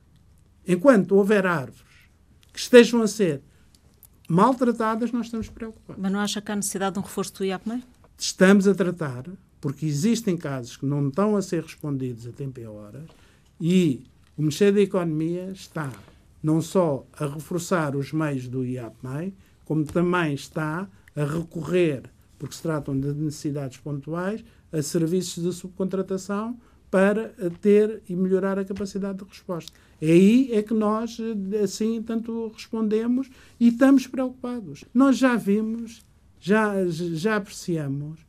Enquanto 0.68 1.16
houver 1.16 1.44
árvores 1.44 1.82
que 2.52 2.60
estejam 2.60 3.02
a 3.02 3.08
ser 3.08 3.42
maltratadas, 4.28 5.10
nós 5.10 5.26
estamos 5.26 5.48
preocupados. 5.48 6.00
Mas 6.00 6.12
não 6.12 6.20
acha 6.20 6.40
que 6.40 6.52
há 6.52 6.54
necessidade 6.54 6.94
de 6.94 7.00
um 7.00 7.02
reforço 7.02 7.34
do 7.34 7.44
IAPMEI? 7.44 7.82
Estamos 8.16 8.68
a 8.68 8.74
tratar, 8.76 9.24
porque 9.60 9.84
existem 9.84 10.36
casos 10.36 10.76
que 10.76 10.86
não 10.86 11.08
estão 11.08 11.34
a 11.34 11.42
ser 11.42 11.64
respondidos 11.64 12.24
a 12.24 12.30
tempo 12.30 12.60
e 12.60 12.66
horas, 12.66 13.10
e 13.60 14.04
o 14.36 14.42
Ministério 14.42 14.74
da 14.74 14.80
Economia 14.82 15.50
está 15.50 15.90
não 16.42 16.60
só 16.60 17.06
a 17.18 17.26
reforçar 17.26 17.96
os 17.96 18.12
meios 18.12 18.46
do 18.46 18.64
IAPMEI, 18.64 19.34
como 19.64 19.84
também 19.84 20.34
está 20.34 20.88
a 21.14 21.24
recorrer, 21.24 22.02
porque 22.38 22.54
se 22.54 22.62
tratam 22.62 22.98
de 22.98 23.12
necessidades 23.14 23.78
pontuais, 23.78 24.44
a 24.70 24.82
serviços 24.82 25.42
de 25.42 25.52
subcontratação 25.52 26.58
para 26.90 27.34
ter 27.60 28.02
e 28.08 28.14
melhorar 28.14 28.58
a 28.58 28.64
capacidade 28.64 29.18
de 29.18 29.24
resposta. 29.24 29.72
É 30.00 30.12
aí 30.12 30.50
é 30.52 30.62
que 30.62 30.74
nós, 30.74 31.18
assim, 31.62 32.02
tanto 32.02 32.48
respondemos 32.48 33.28
e 33.58 33.68
estamos 33.68 34.06
preocupados. 34.06 34.84
Nós 34.92 35.16
já 35.16 35.34
vimos, 35.34 36.04
já, 36.38 36.74
já 36.88 37.36
apreciamos, 37.36 38.20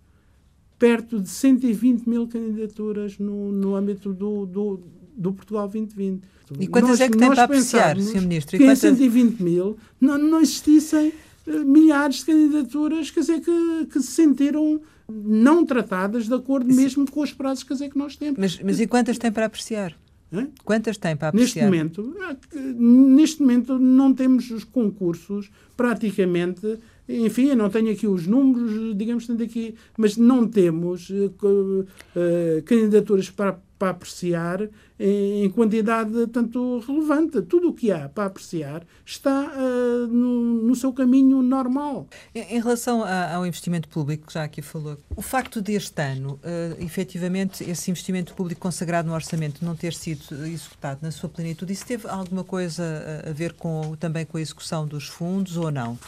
perto 0.80 1.20
de 1.20 1.30
120 1.30 2.08
mil 2.08 2.28
candidaturas 2.28 3.18
no, 3.20 3.52
no 3.52 3.76
âmbito 3.76 4.14
do, 4.14 4.46
do 4.46 4.84
do 5.18 5.34
Portugal 5.34 5.68
2020. 5.68 6.24
E 6.60 6.68
quantas 6.68 6.92
nós, 6.92 7.02
é 7.02 7.10
que 7.10 7.18
tem 7.18 7.30
para 7.30 7.44
apreciar, 7.44 8.00
Sr. 8.00 8.22
Ministro? 8.22 8.56
E 8.56 8.60
que 8.60 8.66
quantas... 8.66 8.84
em 8.84 8.96
120 8.96 9.40
mil 9.42 9.78
não, 10.00 10.18
não 10.18 10.40
existissem 10.40 11.12
uh, 11.48 11.66
milhares 11.66 12.18
de 12.18 12.26
candidaturas 12.26 13.12
quer 13.12 13.20
dizer, 13.22 13.42
que, 13.42 13.88
que 13.92 14.00
se 14.00 14.12
sentiram 14.12 14.80
não 15.10 15.66
tratadas 15.66 16.28
de 16.28 16.34
acordo 16.34 16.74
mesmo 16.74 17.10
com 17.10 17.22
os 17.22 17.34
prazos 17.34 17.64
quer 17.64 17.74
dizer, 17.74 17.90
que 17.90 17.98
nós 17.98 18.16
temos. 18.16 18.38
Mas, 18.38 18.60
mas 18.62 18.80
e 18.80 18.88
quantas 18.88 19.18
tem 19.18 19.32
para 19.32 19.46
apreciar? 19.46 19.98
Hã? 20.32 20.48
Quantas 20.64 20.98
tem 20.98 21.16
para 21.16 21.30
apreciar? 21.30 21.70
Neste 21.70 21.88
momento, 21.88 22.16
neste 22.54 23.42
momento 23.42 23.80
não 23.80 24.14
temos 24.14 24.52
os 24.52 24.64
concursos 24.64 25.50
praticamente 25.76 26.78
enfim, 27.08 27.50
eu 27.50 27.56
não 27.56 27.70
tenho 27.70 27.92
aqui 27.92 28.08
os 28.08 28.28
números, 28.28 28.96
digamos, 28.98 29.30
aqui, 29.30 29.76
mas 29.98 30.18
não 30.18 30.48
temos 30.48 31.10
uh, 31.10 31.34
uh, 31.44 32.64
candidaturas 32.66 33.30
para 33.30 33.60
para 33.78 33.92
apreciar 33.92 34.68
em 35.00 35.50
quantidade 35.52 36.26
tanto 36.28 36.80
relevante. 36.80 37.42
Tudo 37.44 37.70
o 37.70 37.74
que 37.74 37.92
há 37.92 38.10
para 38.10 38.26
apreciar 38.26 38.84
está 39.06 39.54
uh, 39.56 40.08
no, 40.08 40.64
no, 40.64 40.76
seu 40.76 40.92
caminho 40.92 41.44
normal. 41.44 42.08
Em, 42.34 42.60
relação 42.60 43.04
a, 43.04 43.36
ao 43.36 43.46
investimento 43.46 43.88
público, 43.88 44.26
que 44.26 44.34
já 44.34 44.44
aqui 44.44 44.62
falou, 44.62 44.98
o 45.16 45.22
facto 45.22 45.62
deste 45.62 46.02
ano, 46.02 46.40
uh, 46.44 46.84
efetivamente, 46.84 47.64
esse 47.64 47.92
investimento 47.92 48.34
público 48.34 48.60
consagrado 48.60 49.08
no 49.08 49.14
orçamento 49.14 49.64
não 49.64 49.76
ter 49.76 49.94
sido 49.94 50.24
executado 50.48 51.00
na 51.04 51.12
sua 51.12 51.30
plenitude, 51.30 51.74
isso 51.74 51.86
teve 51.86 52.08
alguma 52.08 52.44
coisa 52.44 53.24
a 53.28 53.32
ver 53.32 53.54
com, 53.54 53.96
também 54.00 54.26
com 54.26 54.38
a 54.38 54.42
execução 54.42 54.88
dos 54.88 55.08
fundos 55.08 55.58
ou 55.58 55.70
não? 55.70 56.00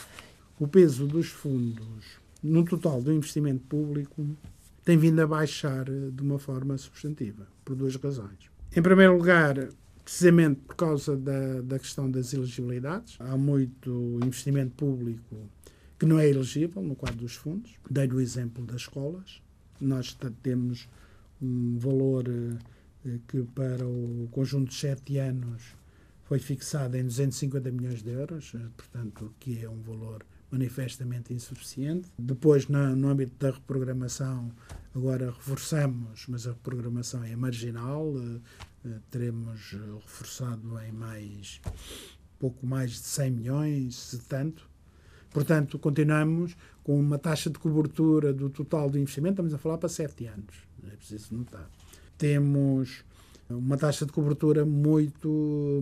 O 0.59 0.67
peso 0.67 1.07
dos 1.07 1.27
fundos 1.27 2.19
no 2.43 2.65
total 2.65 3.01
do 3.01 3.13
investimento 3.13 3.63
público 3.65 4.27
tem 4.83 4.97
vindo 4.97 5.21
a 5.21 5.27
baixar 5.27 5.85
de 5.85 6.21
uma 6.21 6.37
forma 6.37 6.77
substantiva, 6.77 7.47
por 7.63 7.75
duas 7.75 7.95
razões. 7.95 8.49
Em 8.75 8.81
primeiro 8.81 9.15
lugar, 9.17 9.69
precisamente 10.03 10.59
por 10.61 10.75
causa 10.75 11.15
da, 11.15 11.61
da 11.61 11.79
questão 11.79 12.09
das 12.09 12.33
elegibilidades. 12.33 13.15
Há 13.19 13.37
muito 13.37 14.19
investimento 14.23 14.71
público 14.75 15.49
que 15.99 16.05
não 16.05 16.19
é 16.19 16.27
elegível 16.27 16.81
no 16.81 16.95
quadro 16.95 17.19
dos 17.19 17.35
fundos. 17.35 17.75
Dei-lhe 17.89 18.15
o 18.15 18.19
exemplo 18.19 18.65
das 18.65 18.81
escolas. 18.81 19.41
Nós 19.79 20.17
temos 20.41 20.89
um 21.39 21.77
valor 21.77 22.25
eh, 22.27 23.19
que 23.27 23.43
para 23.55 23.87
o 23.87 24.27
conjunto 24.31 24.69
de 24.69 24.75
sete 24.75 25.19
anos 25.19 25.75
foi 26.25 26.39
fixado 26.39 26.97
em 26.97 27.03
250 27.03 27.71
milhões 27.71 28.01
de 28.01 28.09
euros, 28.09 28.51
eh, 28.55 28.67
portanto, 28.75 29.33
que 29.39 29.63
é 29.63 29.69
um 29.69 29.81
valor 29.83 30.25
manifestamente 30.51 31.33
insuficiente. 31.33 32.09
Depois, 32.17 32.67
no, 32.67 32.95
no 32.95 33.09
âmbito 33.09 33.33
da 33.37 33.51
reprogramação, 33.51 34.51
agora 34.95 35.31
reforçamos, 35.31 36.25
mas 36.27 36.47
a 36.47 36.51
reprogramação 36.51 37.23
é 37.23 37.35
marginal, 37.35 38.07
uh, 38.07 38.41
teremos 39.11 39.75
reforçado 40.05 40.79
em 40.81 40.91
mais 40.91 41.61
pouco 42.39 42.65
mais 42.65 42.91
de 42.91 42.99
100 42.99 43.31
milhões, 43.31 43.95
se 43.95 44.19
tanto. 44.19 44.67
Portanto, 45.29 45.77
continuamos 45.77 46.55
com 46.83 46.99
uma 46.99 47.19
taxa 47.19 47.49
de 47.49 47.59
cobertura 47.59 48.33
do 48.33 48.49
total 48.49 48.89
do 48.89 48.97
investimento, 48.97 49.33
estamos 49.33 49.53
a 49.53 49.57
falar 49.57 49.77
para 49.77 49.89
sete 49.89 50.25
anos, 50.25 50.55
é 50.91 50.95
preciso 50.95 51.35
notar. 51.35 51.69
Temos 52.17 53.03
uma 53.49 53.77
taxa 53.77 54.05
de 54.05 54.11
cobertura 54.11 54.65
muito, 54.65 55.29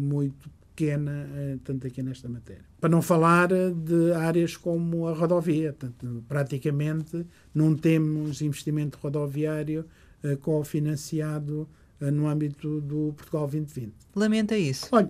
muito 0.02 0.50
pequena, 0.78 1.28
eh, 1.36 1.58
tanto 1.64 1.88
aqui 1.88 2.04
nesta 2.04 2.30
matéria. 2.30 2.64
Para 2.80 2.90
não 2.90 3.02
falar 3.02 3.48
de 3.48 4.14
áreas 4.14 4.56
como 4.56 5.08
a 5.08 5.14
rodovia, 5.14 5.74
portanto, 5.74 6.24
praticamente 6.28 7.26
não 7.52 7.76
temos 7.76 8.44
investimento 8.44 9.00
rodoviário 9.02 9.84
uh, 10.24 10.38
cofinanciado 10.38 11.68
no 12.00 12.28
âmbito 12.28 12.80
do 12.80 13.12
Portugal 13.18 13.48
2020. 13.48 13.92
Lamenta 14.16 14.56
isso? 14.56 14.88
Olha, 14.92 15.10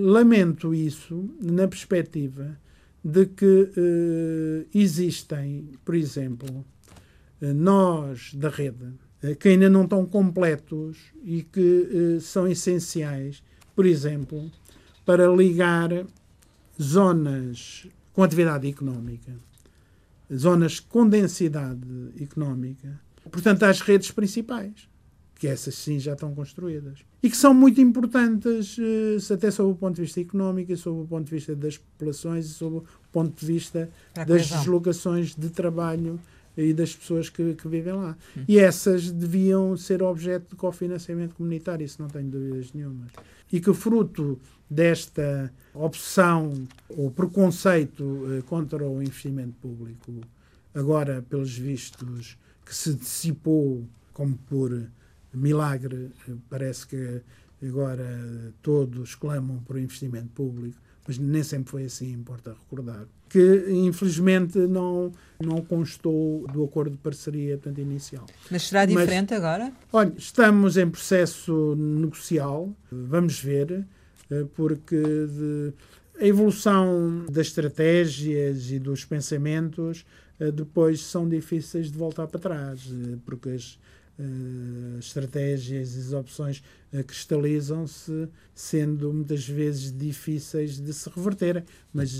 lamento 0.00 0.74
isso 0.74 1.28
na 1.38 1.68
perspectiva 1.68 2.58
de 3.04 3.26
que 3.26 3.70
existem, 4.74 5.68
por 5.84 5.94
exemplo, 5.94 6.64
nós 7.38 8.32
da 8.32 8.48
rede, 8.48 8.94
que 9.38 9.50
ainda 9.50 9.68
não 9.68 9.84
estão 9.84 10.06
completos 10.06 10.96
e 11.22 11.42
que 11.42 12.18
são 12.22 12.48
essenciais, 12.48 13.42
por 13.76 13.84
exemplo, 13.84 14.50
para 15.04 15.28
ligar 15.28 16.06
zonas 16.80 17.86
com 18.12 18.22
atividade 18.22 18.68
económica, 18.68 19.32
zonas 20.34 20.80
com 20.80 21.08
densidade 21.08 21.80
económica, 22.20 23.00
portanto, 23.30 23.64
às 23.64 23.80
redes 23.80 24.10
principais, 24.10 24.88
que 25.36 25.46
essas 25.46 25.74
sim 25.74 25.98
já 25.98 26.12
estão 26.12 26.34
construídas. 26.34 27.00
E 27.22 27.28
que 27.28 27.36
são 27.36 27.52
muito 27.52 27.80
importantes, 27.80 28.76
eh, 28.78 29.34
até 29.34 29.50
sob 29.50 29.72
o 29.72 29.74
ponto 29.74 29.96
de 29.96 30.02
vista 30.02 30.20
económico, 30.20 30.76
sob 30.76 31.02
o 31.02 31.06
ponto 31.06 31.24
de 31.24 31.30
vista 31.32 31.54
das 31.54 31.76
populações, 31.76 32.46
e 32.46 32.48
sob 32.50 32.76
o 32.76 32.84
ponto 33.10 33.38
de 33.38 33.46
vista 33.46 33.90
das 34.26 34.48
deslocações 34.48 35.34
de 35.34 35.50
trabalho 35.50 36.20
e 36.56 36.72
das 36.72 36.94
pessoas 36.94 37.28
que, 37.28 37.54
que 37.54 37.68
vivem 37.68 37.94
lá. 37.94 38.16
Hum. 38.36 38.44
E 38.46 38.58
essas 38.58 39.10
deviam 39.10 39.76
ser 39.76 40.02
objeto 40.02 40.50
de 40.50 40.56
cofinanciamento 40.56 41.34
comunitário, 41.34 41.84
isso 41.84 42.00
não 42.00 42.08
tenho 42.08 42.28
dúvidas 42.28 42.72
nenhuma. 42.72 43.06
E 43.50 43.60
que 43.60 43.72
fruto 43.72 44.38
desta 44.68 45.52
opção 45.74 46.66
ou 46.88 47.10
preconceito 47.10 48.26
eh, 48.30 48.42
contra 48.42 48.86
o 48.86 49.02
investimento 49.02 49.54
público, 49.60 50.20
agora, 50.74 51.22
pelos 51.28 51.56
vistos, 51.56 52.38
que 52.64 52.74
se 52.74 52.94
dissipou 52.94 53.86
como 54.12 54.36
por 54.48 54.88
milagre, 55.32 56.10
eh, 56.28 56.32
parece 56.48 56.86
que 56.86 57.20
agora 57.62 58.52
todos 58.62 59.14
clamam 59.14 59.58
por 59.60 59.78
investimento 59.78 60.28
público, 60.28 60.78
mas 61.06 61.18
nem 61.18 61.42
sempre 61.42 61.70
foi 61.70 61.84
assim, 61.84 62.12
importa 62.12 62.54
recordar, 62.58 63.06
que 63.28 63.66
infelizmente 63.70 64.58
não, 64.58 65.12
não 65.40 65.62
constou 65.62 66.46
do 66.52 66.64
acordo 66.64 66.92
de 66.92 66.98
parceria 66.98 67.56
portanto, 67.56 67.80
inicial. 67.80 68.26
Mas 68.50 68.68
será 68.68 68.84
diferente 68.84 69.30
mas, 69.30 69.38
agora? 69.38 69.72
Olha, 69.92 70.12
estamos 70.16 70.76
em 70.76 70.88
processo 70.88 71.74
negocial, 71.76 72.70
vamos 72.90 73.40
ver. 73.40 73.86
Eh, 74.32 74.46
porque 74.54 74.96
de, 74.96 75.72
a 76.18 76.26
evolução 76.26 77.26
das 77.30 77.48
estratégias 77.48 78.70
e 78.70 78.78
dos 78.78 79.04
pensamentos 79.04 80.06
eh, 80.40 80.50
depois 80.50 81.02
são 81.02 81.28
difíceis 81.28 81.90
de 81.90 81.98
voltar 81.98 82.26
para 82.26 82.40
trás, 82.40 82.88
eh, 82.90 83.18
porque 83.26 83.50
as 83.50 83.78
estratégias 84.98 85.96
e 85.96 86.00
as 86.00 86.12
opções 86.12 86.62
cristalizam-se, 87.06 88.28
sendo 88.54 89.12
muitas 89.12 89.48
vezes 89.48 89.96
difíceis 89.96 90.78
de 90.78 90.92
se 90.92 91.08
reverter. 91.08 91.64
Mas 91.92 92.12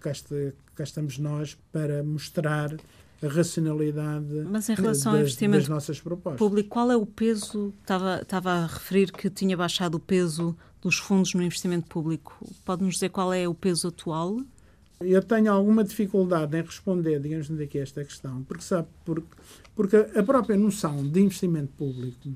cá, 0.00 0.10
está, 0.10 0.34
cá 0.74 0.84
estamos 0.84 1.18
nós 1.18 1.56
para 1.72 2.02
mostrar 2.02 2.76
a 3.22 3.28
racionalidade 3.28 4.44
Mas 4.50 4.68
em 4.68 4.74
relação 4.74 5.12
das, 5.12 5.18
ao 5.18 5.20
investimento 5.20 5.60
das 5.60 5.68
nossas 5.68 6.00
propostas. 6.00 6.38
público, 6.38 6.68
qual 6.68 6.90
é 6.90 6.96
o 6.96 7.06
peso? 7.06 7.72
Estava, 7.80 8.20
estava 8.22 8.50
a 8.50 8.66
referir 8.66 9.10
que 9.12 9.30
tinha 9.30 9.56
baixado 9.56 9.94
o 9.94 10.00
peso 10.00 10.56
dos 10.82 10.98
fundos 10.98 11.34
no 11.34 11.42
investimento 11.42 11.88
público. 11.88 12.38
Pode-nos 12.64 12.94
dizer 12.94 13.08
qual 13.08 13.32
é 13.32 13.48
o 13.48 13.54
peso 13.54 13.88
atual? 13.88 14.40
Eu 15.00 15.22
tenho 15.22 15.52
alguma 15.52 15.84
dificuldade 15.84 16.56
em 16.56 16.62
responder, 16.62 17.20
digamos 17.20 17.50
aqui, 17.60 17.78
a 17.78 17.82
esta 17.82 18.04
questão, 18.04 18.42
porque 18.44 18.62
sabe, 18.62 18.88
porque, 19.04 19.28
porque 19.76 19.94
a 19.96 20.22
própria 20.22 20.56
noção 20.56 21.06
de 21.06 21.20
investimento 21.20 21.72
público 21.76 22.30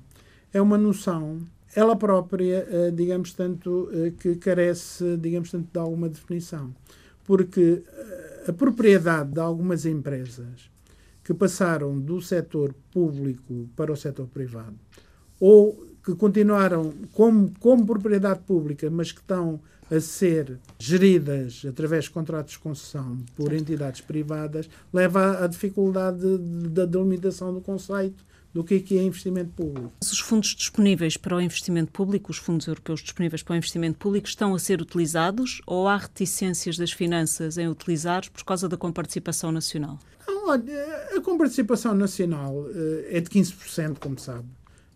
é 0.52 0.60
uma 0.60 0.76
noção, 0.76 1.40
ela 1.74 1.96
própria, 1.96 2.68
eh, 2.70 2.90
digamos 2.90 3.32
tanto, 3.32 3.88
eh, 3.92 4.12
que 4.20 4.36
carece, 4.36 5.16
digamos 5.16 5.50
tanto, 5.50 5.68
de 5.72 5.78
alguma 5.78 6.08
definição. 6.08 6.74
Porque 7.24 7.82
eh, 7.86 8.44
a 8.48 8.52
propriedade 8.52 9.32
de 9.32 9.40
algumas 9.40 9.86
empresas 9.86 10.70
que 11.24 11.32
passaram 11.32 11.98
do 11.98 12.20
setor 12.20 12.74
público 12.92 13.68
para 13.74 13.90
o 13.90 13.96
setor 13.96 14.26
privado, 14.26 14.76
ou 15.38 15.89
que 16.04 16.14
continuaram 16.14 16.92
como, 17.12 17.52
como 17.58 17.86
propriedade 17.86 18.40
pública, 18.40 18.90
mas 18.90 19.12
que 19.12 19.20
estão 19.20 19.60
a 19.90 20.00
ser 20.00 20.58
geridas 20.78 21.64
através 21.68 22.04
de 22.04 22.10
contratos 22.10 22.52
de 22.52 22.58
concessão 22.60 23.18
por 23.36 23.52
entidades 23.52 24.00
privadas, 24.00 24.70
leva 24.92 25.44
à 25.44 25.46
dificuldade 25.46 26.38
da 26.68 26.86
delimitação 26.86 27.52
do 27.52 27.60
conceito 27.60 28.24
do 28.52 28.64
que 28.64 28.74
é, 28.74 28.80
que 28.80 28.98
é 28.98 29.02
investimento 29.02 29.50
público. 29.50 29.92
Os 30.00 30.18
fundos 30.18 30.54
disponíveis 30.54 31.16
para 31.16 31.36
o 31.36 31.40
investimento 31.40 31.92
público, 31.92 32.30
os 32.30 32.38
fundos 32.38 32.66
europeus 32.66 33.00
disponíveis 33.00 33.42
para 33.42 33.54
o 33.54 33.56
investimento 33.56 33.98
público, 33.98 34.26
estão 34.26 34.54
a 34.54 34.58
ser 34.58 34.80
utilizados 34.80 35.60
ou 35.66 35.86
há 35.86 35.96
reticências 35.96 36.76
das 36.76 36.92
finanças 36.92 37.58
em 37.58 37.68
utilizar 37.68 38.28
por 38.30 38.44
causa 38.44 38.68
da 38.68 38.76
comparticipação 38.76 39.52
nacional? 39.52 39.98
Não, 40.26 40.48
olha, 40.48 41.16
a 41.16 41.20
comparticipação 41.20 41.94
nacional 41.94 42.66
eh, 42.74 43.18
é 43.18 43.20
de 43.20 43.30
15%, 43.30 43.98
como 43.98 44.18
sabe. 44.18 44.46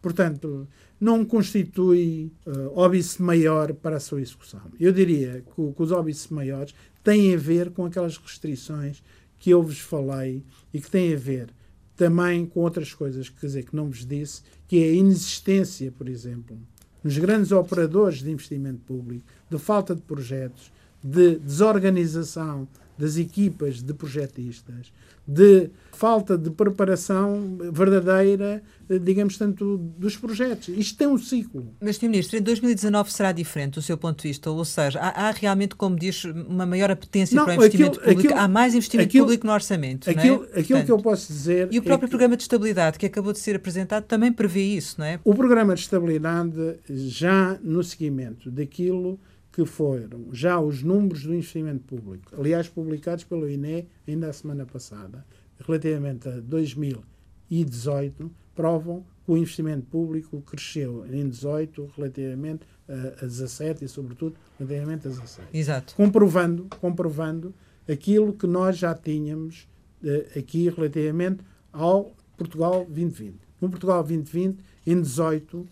Portanto, 0.05 0.69
não 1.01 1.25
constitui 1.25 2.31
uh, 2.47 2.79
óbice 2.79 3.23
maior 3.23 3.73
para 3.73 3.97
a 3.97 4.01
sua 4.01 4.21
execução. 4.21 4.61
Eu 4.79 4.93
diria 4.93 5.41
que, 5.41 5.73
que 5.73 5.83
os 5.83 5.91
óbices 5.91 6.29
maiores 6.29 6.75
têm 7.03 7.33
a 7.33 7.39
ver 7.39 7.71
com 7.71 7.87
aquelas 7.87 8.19
restrições 8.19 9.03
que 9.39 9.49
eu 9.49 9.63
vos 9.63 9.79
falei 9.79 10.45
e 10.75 10.79
que 10.79 10.91
têm 10.91 11.15
a 11.15 11.17
ver 11.17 11.49
também 11.97 12.45
com 12.45 12.61
outras 12.61 12.93
coisas 12.93 13.31
quer 13.31 13.47
dizer, 13.47 13.65
que 13.65 13.75
não 13.75 13.89
vos 13.89 14.05
disse, 14.05 14.43
que 14.69 14.85
é 14.85 14.91
a 14.91 14.93
inexistência, 14.93 15.91
por 15.91 16.07
exemplo, 16.07 16.61
nos 17.03 17.17
grandes 17.17 17.51
operadores 17.51 18.19
de 18.19 18.31
investimento 18.31 18.81
público, 18.81 19.25
de 19.51 19.59
falta 19.59 19.95
de 19.95 20.03
projetos, 20.03 20.71
de 21.03 21.37
desorganização 21.39 22.69
das 22.97 23.17
equipas 23.17 23.83
de 23.83 23.93
projetistas, 23.93 24.93
de 25.27 25.71
falta 25.93 26.37
de 26.37 26.51
preparação 26.51 27.57
verdadeira, 27.73 28.63
digamos 29.03 29.39
tanto, 29.39 29.79
dos 29.97 30.17
projetos. 30.17 30.69
Isto 30.69 30.99
tem 30.99 31.07
um 31.07 31.17
ciclo. 31.17 31.73
Mas, 31.81 31.97
Sr. 31.97 32.09
Ministro, 32.09 32.39
em 32.39 32.43
2019 32.43 33.13
será 33.13 33.33
diferente 33.33 33.75
do 33.75 33.83
seu 33.83 33.97
ponto 33.97 34.21
de 34.21 34.29
vista? 34.29 34.51
Ou 34.51 34.65
seja, 34.65 34.99
há, 35.01 35.29
há 35.29 35.31
realmente, 35.31 35.75
como 35.77 35.97
diz, 35.97 36.25
uma 36.25 36.67
maior 36.67 36.91
apetência 36.91 37.35
não, 37.35 37.45
para 37.45 37.55
o 37.55 37.57
investimento 37.57 37.99
aquilo, 37.99 38.05
público? 38.05 38.33
Aquilo, 38.33 38.45
há 38.45 38.49
mais 38.49 38.75
investimento 38.75 39.09
aquilo, 39.09 39.25
público 39.25 39.47
no 39.47 39.53
orçamento, 39.53 40.11
aquilo, 40.11 40.45
é? 40.45 40.61
Aquilo 40.61 40.67
Portanto, 40.67 40.87
que 40.87 40.93
eu 40.93 40.99
posso 40.99 41.33
dizer... 41.33 41.69
E 41.71 41.79
o 41.79 41.83
próprio 41.83 42.07
é 42.07 42.11
Programa 42.11 42.37
de 42.37 42.43
Estabilidade, 42.43 42.99
que 42.99 43.07
acabou 43.07 43.33
de 43.33 43.39
ser 43.39 43.57
apresentado, 43.57 44.05
também 44.05 44.33
prevê 44.33 44.63
isso, 44.63 44.97
não 44.99 45.07
é? 45.07 45.19
O 45.25 45.35
Programa 45.35 45.75
de 45.75 45.81
Estabilidade, 45.81 46.77
já 46.89 47.59
no 47.63 47.83
seguimento 47.83 48.51
daquilo 48.51 49.19
que 49.55 49.65
foram 49.65 50.33
já 50.33 50.61
os 50.61 50.83
números 50.83 51.23
do 51.23 51.33
investimento 51.33 51.85
público, 51.85 52.35
aliás, 52.37 52.69
publicados 52.69 53.23
pelo 53.23 53.49
INE 53.49 53.87
ainda 54.07 54.29
a 54.29 54.33
semana 54.33 54.67
passada, 54.67 55.25
relativamente 55.65 56.29
a 56.29 56.41
2018, 56.41 58.31
provam 58.53 59.05
que 59.25 59.31
o 59.31 59.37
investimento 59.37 59.87
público 59.87 60.41
cresceu 60.43 61.07
em 61.07 61.29
18 61.29 61.93
relativamente 61.97 62.67
a, 62.89 63.25
a 63.25 63.27
17 63.27 63.85
e, 63.85 63.89
sobretudo, 63.89 64.35
relativamente 64.59 65.07
a 65.07 65.11
16. 65.11 65.49
Exato. 65.55 65.95
Comprovando, 65.95 66.67
comprovando 66.81 67.55
aquilo 67.89 68.33
que 68.33 68.49
nós 68.49 68.77
já 68.77 68.93
tínhamos 68.93 69.69
eh, 70.03 70.33
aqui 70.37 70.69
relativamente 70.69 71.45
ao 71.73 72.13
Portugal 72.37 72.85
2020. 72.87 73.39
No 73.61 73.71
Portugal 73.71 74.03
2020, 74.03 74.59
em 74.85 75.01
18, 75.01 75.69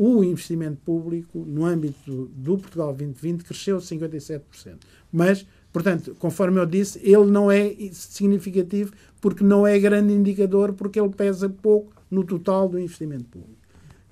o 0.00 0.22
investimento 0.22 0.78
público 0.84 1.44
no 1.44 1.64
âmbito 1.64 2.30
do 2.32 2.56
Portugal 2.56 2.94
2020 2.94 3.42
cresceu 3.42 3.78
57%. 3.78 4.40
Mas, 5.12 5.44
portanto, 5.72 6.14
conforme 6.20 6.60
eu 6.60 6.66
disse, 6.66 7.00
ele 7.02 7.26
não 7.26 7.50
é 7.50 7.74
significativo 7.90 8.92
porque 9.20 9.42
não 9.42 9.66
é 9.66 9.76
grande 9.76 10.12
indicador, 10.12 10.72
porque 10.74 11.00
ele 11.00 11.08
pesa 11.08 11.48
pouco 11.48 11.92
no 12.08 12.22
total 12.22 12.68
do 12.68 12.78
investimento 12.78 13.24
público. 13.24 13.58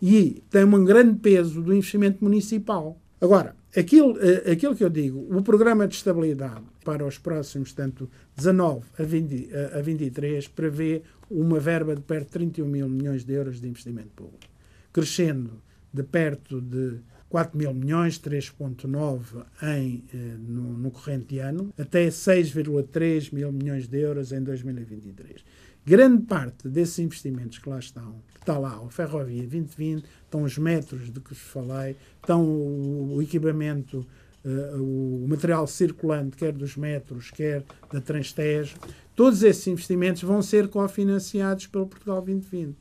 E 0.03 0.43
tem 0.51 0.65
um 0.65 0.85
grande 0.85 1.21
peso 1.21 1.63
do 1.63 1.73
investimento 1.73 2.19
municipal. 2.21 3.01
Agora, 3.21 3.55
aquilo, 3.77 4.19
eh, 4.19 4.51
aquilo 4.51 4.75
que 4.75 4.83
eu 4.83 4.91
digo, 4.91 5.25
o 5.31 5.41
programa 5.41 5.87
de 5.87 5.95
estabilidade 5.95 6.65
para 6.85 7.07
os 7.07 7.17
próximos, 7.17 7.73
tanto 7.73 8.11
19 8.37 8.85
a, 8.99 9.05
20, 9.05 9.51
a 9.73 9.81
23, 9.81 10.49
prevê 10.49 11.03
uma 11.31 11.61
verba 11.61 11.95
de 11.95 12.03
perto 12.03 12.27
de 12.27 12.33
31 12.33 12.67
mil 12.67 12.89
milhões 12.89 13.25
de 13.25 13.33
euros 13.35 13.61
de 13.61 13.69
investimento 13.69 14.11
público, 14.17 14.49
crescendo 14.93 15.65
de 15.93 16.03
perto 16.03 16.61
de 16.61 17.01
4 17.29 17.59
mil 17.59 17.75
milhões, 17.75 18.19
3,9 18.19 19.45
em, 19.63 20.05
no, 20.39 20.73
no 20.79 20.91
corrente 20.91 21.39
ano, 21.39 21.73
até 21.79 22.07
6,3 22.09 23.33
mil 23.33 23.53
milhões 23.53 23.89
de 23.89 23.99
euros 23.99 24.33
em 24.33 24.43
2023. 24.43 25.45
Grande 25.85 26.25
parte 26.25 26.69
desses 26.69 26.99
investimentos 26.99 27.59
que 27.59 27.69
lá 27.69 27.79
estão, 27.79 28.17
que 28.35 28.41
está 28.41 28.59
lá, 28.59 28.77
a 28.77 28.91
Ferrovia 28.91 29.43
2020, 29.43 30.05
estão 30.25 30.43
os 30.43 30.59
metros 30.59 31.13
de 31.13 31.21
que 31.21 31.31
vos 31.31 31.39
falei, 31.39 31.97
estão 32.21 32.45
o, 32.45 33.15
o 33.15 33.23
equipamento, 33.23 34.05
uh, 34.45 34.83
o 34.83 35.27
material 35.29 35.65
circulante, 35.67 36.37
quer 36.37 36.53
dos 36.53 36.77
metros, 36.77 37.31
quer 37.31 37.63
da 37.93 38.01
Transtejo, 38.01 38.77
todos 39.15 39.45
esses 39.45 39.65
investimentos 39.69 40.23
vão 40.23 40.43
ser 40.43 40.67
cofinanciados 40.67 41.69
pelo 41.69 41.87
Portugal 41.87 42.21
2020. 42.21 42.77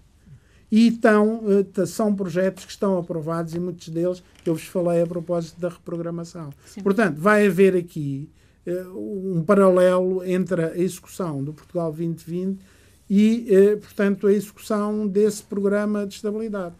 E 0.76 0.90
estão, 0.90 1.40
uh, 1.46 1.88
são 1.88 2.14
projetos 2.14 2.66
que 2.66 2.72
estão 2.72 2.98
aprovados 2.98 3.56
e 3.56 3.60
muitos 3.62 3.88
deles 3.88 4.22
que 4.44 4.50
eu 4.50 4.56
vos 4.56 4.66
falei 4.66 5.02
a 5.02 5.08
propósito 5.08 5.58
da 5.58 5.70
reprogramação. 5.70 6.50
Sim. 6.66 6.82
Portanto, 6.82 7.16
vai 7.18 7.48
haver 7.48 7.78
aqui 7.78 8.30
uh, 8.68 9.38
um 9.38 9.42
paralelo 9.42 10.22
entre 10.26 10.66
a 10.66 10.78
execução 10.78 11.42
do 11.42 11.54
Portugal 11.54 11.94
2020 11.94 12.60
e, 13.10 13.48
eh, 13.50 13.76
portanto, 13.78 14.28
a 14.28 14.34
execução 14.34 15.08
desse 15.08 15.44
programa 15.44 16.06
de 16.06 16.16
estabilidade. 16.16 16.76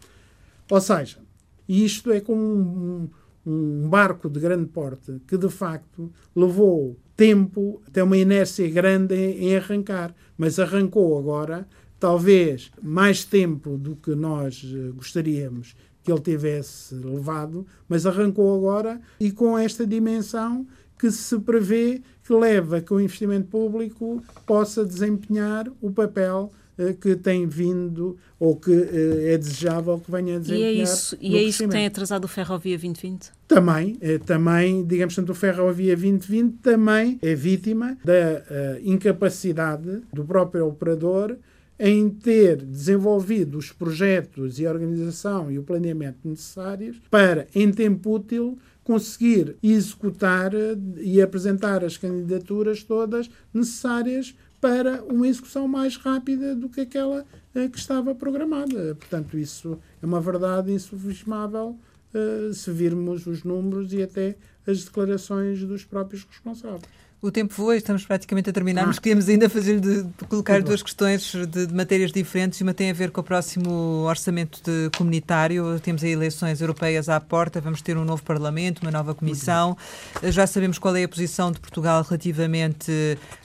Ou 0.70 0.80
seja, 0.80 1.18
isto 1.66 2.12
é 2.12 2.20
como 2.20 2.42
um, 2.42 3.08
um 3.46 3.88
barco 3.88 4.28
de 4.28 4.38
grande 4.38 4.66
porte 4.66 5.22
que, 5.26 5.38
de 5.38 5.48
facto, 5.48 6.12
levou 6.34 6.98
tempo, 7.16 7.80
até 7.86 8.02
uma 8.02 8.18
inércia 8.18 8.68
grande 8.68 9.14
em 9.14 9.56
arrancar, 9.56 10.14
mas 10.36 10.58
arrancou 10.58 11.18
agora, 11.18 11.66
talvez 11.98 12.70
mais 12.82 13.24
tempo 13.24 13.76
do 13.76 13.96
que 13.96 14.14
nós 14.14 14.62
eh, 14.64 14.92
gostaríamos 14.94 15.74
que 16.02 16.12
ele 16.12 16.20
tivesse 16.20 16.94
levado, 16.94 17.66
mas 17.88 18.06
arrancou 18.06 18.56
agora 18.56 19.00
e 19.18 19.32
com 19.32 19.58
esta 19.58 19.86
dimensão 19.86 20.66
que 20.98 21.10
se 21.10 21.38
prevê 21.40 22.00
que 22.24 22.32
leva 22.32 22.80
que 22.80 22.92
o 22.92 23.00
investimento 23.00 23.48
público 23.48 24.22
possa 24.46 24.84
desempenhar 24.84 25.66
o 25.80 25.90
papel 25.90 26.52
eh, 26.78 26.92
que 26.92 27.16
tem 27.16 27.46
vindo 27.46 28.16
ou 28.38 28.56
que 28.56 28.72
eh, 28.72 29.34
é 29.34 29.38
desejável 29.38 29.98
que 29.98 30.10
venha 30.10 30.36
a 30.36 30.38
desempenhar. 30.38 30.72
E 30.72 30.78
é 30.78 30.82
isso, 30.82 31.18
e 31.20 31.36
é 31.36 31.42
isso 31.42 31.64
que 31.64 31.70
tem 31.70 31.86
atrasado 31.86 32.24
o 32.24 32.28
Ferrovia 32.28 32.78
2020? 32.78 33.32
Também, 33.48 33.98
também, 34.24 34.86
digamos, 34.86 35.14
tanto 35.14 35.32
o 35.32 35.34
Ferrovia 35.34 35.96
2020 35.96 36.58
também 36.62 37.18
é 37.22 37.34
vítima 37.34 37.96
da 38.04 38.80
incapacidade 38.82 40.02
do 40.12 40.24
próprio 40.24 40.66
operador 40.66 41.36
em 41.78 42.08
ter 42.08 42.56
desenvolvido 42.56 43.58
os 43.58 43.70
projetos 43.70 44.58
e 44.58 44.66
a 44.66 44.70
organização 44.70 45.50
e 45.50 45.58
o 45.58 45.62
planeamento 45.62 46.18
necessários 46.24 47.00
para, 47.10 47.46
em 47.54 47.70
tempo 47.70 48.14
útil, 48.14 48.58
conseguir 48.82 49.56
executar 49.62 50.54
eh, 50.54 50.76
e 50.98 51.20
apresentar 51.20 51.84
as 51.84 51.96
candidaturas 51.96 52.82
todas 52.82 53.28
necessárias 53.52 54.34
para 54.60 55.02
uma 55.04 55.28
execução 55.28 55.68
mais 55.68 55.96
rápida 55.96 56.54
do 56.54 56.68
que 56.68 56.80
aquela 56.80 57.26
eh, 57.54 57.68
que 57.68 57.78
estava 57.78 58.14
programada. 58.14 58.94
Portanto, 58.94 59.36
isso 59.36 59.78
é 60.02 60.06
uma 60.06 60.20
verdade 60.20 60.72
insufismável 60.72 61.76
uh, 62.14 62.54
se 62.54 62.70
virmos 62.70 63.26
os 63.26 63.42
números 63.44 63.92
e 63.92 64.02
até 64.02 64.36
as 64.66 64.84
declarações 64.84 65.62
dos 65.64 65.84
próprios 65.84 66.24
responsáveis. 66.24 66.84
O 67.26 67.32
tempo 67.32 67.52
voa, 67.56 67.76
estamos 67.76 68.04
praticamente 68.04 68.50
a 68.50 68.52
terminar, 68.52 68.84
ah. 68.84 68.86
mas 68.86 69.00
queríamos 69.00 69.28
ainda 69.28 69.50
fazer 69.50 69.80
de, 69.80 70.04
de 70.04 70.24
colocar 70.28 70.62
duas 70.62 70.80
questões 70.80 71.32
de, 71.32 71.66
de, 71.66 71.74
matérias 71.74 72.12
diferentes. 72.12 72.60
Uma 72.60 72.72
tem 72.72 72.88
a 72.88 72.92
ver 72.92 73.10
com 73.10 73.20
o 73.20 73.24
próximo 73.24 74.04
orçamento 74.04 74.62
comunitário. 74.96 75.80
Temos 75.80 76.04
aí 76.04 76.12
eleições 76.12 76.60
europeias 76.60 77.08
à 77.08 77.18
porta, 77.18 77.60
vamos 77.60 77.82
ter 77.82 77.96
um 77.96 78.04
novo 78.04 78.22
Parlamento, 78.22 78.80
uma 78.80 78.92
nova 78.92 79.12
Comissão. 79.12 79.76
Já 80.22 80.46
sabemos 80.46 80.78
qual 80.78 80.94
é 80.94 81.02
a 81.02 81.08
posição 81.08 81.50
de 81.50 81.58
Portugal 81.58 82.00
relativamente 82.08 82.92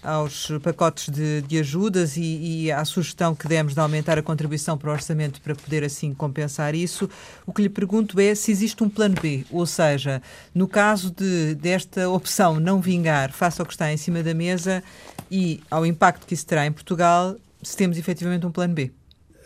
aos 0.04 0.52
pacotes 0.62 1.10
de, 1.10 1.42
de 1.42 1.58
ajudas 1.58 2.18
e, 2.18 2.66
e 2.66 2.72
à 2.72 2.86
sugestão 2.86 3.34
que 3.34 3.48
demos 3.48 3.74
de 3.74 3.80
aumentar 3.80 4.16
a 4.16 4.22
contribuição 4.22 4.78
para 4.78 4.92
o 4.92 4.94
orçamento 4.94 5.42
para 5.42 5.56
poder 5.56 5.84
assim 5.84 6.14
compensar 6.14 6.76
isso. 6.76 7.10
O 7.48 7.52
que 7.52 7.64
lhe 7.64 7.70
pergunto 7.70 8.20
é 8.20 8.36
se 8.36 8.52
existe 8.52 8.84
um 8.84 8.90
plano 8.90 9.16
B, 9.20 9.44
ou 9.50 9.66
seja, 9.66 10.22
no 10.54 10.68
caso 10.68 11.10
de 11.10 11.56
desta 11.56 12.08
opção 12.08 12.60
não 12.60 12.80
vingar, 12.80 13.32
faça 13.32 13.64
ao 13.64 13.71
que 13.72 13.76
está 13.76 13.92
em 13.92 13.98
cima 13.98 14.22
da 14.22 14.34
mesa 14.34 14.84
e 15.32 15.62
ao 15.72 15.86
impacto 15.86 16.28
que 16.28 16.34
isso 16.34 16.46
terá 16.46 16.66
em 16.66 16.72
Portugal, 16.72 17.38
se 17.64 17.78
temos 17.78 17.98
efetivamente 17.98 18.46
um 18.46 18.52
plano 18.52 18.74
B. 18.74 18.92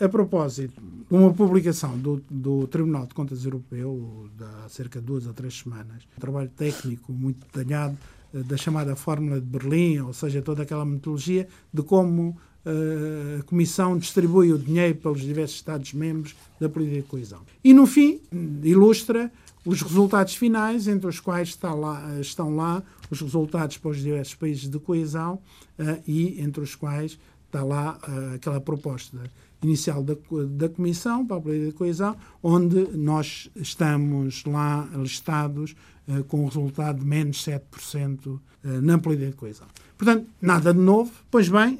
A 0.01 0.09
propósito, 0.09 0.81
uma 1.09 1.33
publicação 1.33 1.97
do, 1.97 2.21
do 2.29 2.67
Tribunal 2.67 3.05
de 3.05 3.13
Contas 3.13 3.45
Europeu, 3.45 4.29
há 4.65 4.67
cerca 4.67 4.99
de 4.99 5.05
duas 5.05 5.25
ou 5.25 5.33
três 5.33 5.57
semanas, 5.57 6.03
um 6.17 6.19
trabalho 6.19 6.49
técnico 6.49 7.13
muito 7.13 7.45
detalhado 7.45 7.97
eh, 8.33 8.43
da 8.43 8.57
chamada 8.57 8.95
Fórmula 8.95 9.39
de 9.39 9.45
Berlim, 9.45 9.99
ou 9.99 10.11
seja, 10.11 10.41
toda 10.41 10.63
aquela 10.63 10.83
metodologia 10.83 11.47
de 11.71 11.81
como 11.83 12.29
uh, 12.65 13.39
a 13.39 13.43
Comissão 13.43 13.97
distribui 13.97 14.51
o 14.51 14.57
dinheiro 14.57 14.95
pelos 14.95 15.21
diversos 15.21 15.57
Estados-membros 15.57 16.35
da 16.59 16.67
política 16.67 17.01
de 17.01 17.07
coesão. 17.07 17.41
E, 17.63 17.73
no 17.73 17.85
fim, 17.85 18.19
ilustra 18.63 19.31
os 19.65 19.81
resultados 19.81 20.35
finais, 20.35 20.88
entre 20.88 21.07
os 21.07 21.19
quais 21.19 21.57
lá, 21.61 22.19
estão 22.19 22.55
lá 22.55 22.83
os 23.09 23.21
resultados 23.21 23.77
para 23.77 23.91
os 23.91 24.01
diversos 24.01 24.35
países 24.35 24.69
de 24.69 24.79
coesão 24.79 25.41
uh, 25.79 26.01
e 26.07 26.41
entre 26.41 26.61
os 26.61 26.75
quais 26.75 27.17
está 27.45 27.63
lá 27.63 27.99
uh, 28.07 28.35
aquela 28.35 28.59
proposta 28.59 29.17
inicial 29.61 30.03
da, 30.03 30.15
da 30.49 30.69
Comissão 30.69 31.25
para 31.25 31.37
a 31.37 31.41
política 31.41 31.71
de 31.71 31.77
coesão, 31.77 32.15
onde 32.43 32.87
nós 32.95 33.49
estamos 33.55 34.43
lá 34.45 34.87
listados 34.95 35.75
uh, 36.07 36.23
com 36.25 36.43
um 36.43 36.45
resultado 36.45 36.99
de 36.99 37.05
menos 37.05 37.43
7% 37.45 38.39
na 38.81 38.97
política 38.97 39.29
de 39.29 39.35
coesão. 39.35 39.67
Portanto, 39.95 40.27
nada 40.41 40.73
de 40.73 40.79
novo. 40.79 41.11
Pois 41.29 41.47
bem, 41.47 41.77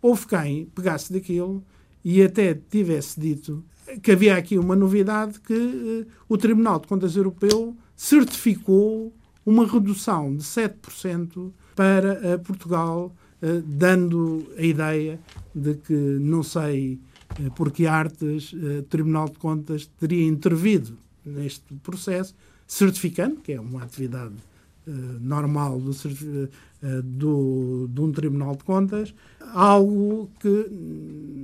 houve 0.00 0.26
quem 0.26 0.64
pegasse 0.64 1.12
daquilo 1.12 1.62
e 2.02 2.22
até 2.22 2.54
tivesse 2.54 3.20
dito 3.20 3.62
que 4.02 4.12
havia 4.12 4.36
aqui 4.36 4.58
uma 4.58 4.76
novidade 4.76 5.40
que 5.40 5.54
uh, 5.54 6.06
o 6.28 6.36
Tribunal 6.36 6.80
de 6.80 6.86
Contas 6.86 7.16
Europeu 7.16 7.76
certificou 7.96 9.12
uma 9.44 9.66
redução 9.66 10.34
de 10.36 10.42
7% 10.42 11.52
para 11.74 12.36
uh, 12.36 12.38
Portugal, 12.40 13.14
uh, 13.42 13.62
dando 13.62 14.46
a 14.56 14.62
ideia 14.62 15.20
de 15.54 15.74
que 15.74 15.92
não 15.92 16.42
sei 16.42 16.98
por 17.56 17.72
que 17.72 17.84
artes 17.84 18.52
o 18.52 18.82
Tribunal 18.84 19.28
de 19.28 19.38
Contas 19.38 19.86
teria 19.98 20.24
intervido 20.24 20.96
neste 21.24 21.74
processo, 21.82 22.32
certificando, 22.64 23.36
que 23.40 23.52
é 23.52 23.60
uma 23.60 23.82
atividade 23.82 24.34
normal 25.20 25.80
do, 25.80 25.90
do, 27.02 27.88
de 27.88 28.00
um 28.00 28.12
Tribunal 28.12 28.54
de 28.54 28.62
Contas, 28.62 29.14
algo 29.52 30.30
que 30.40 30.68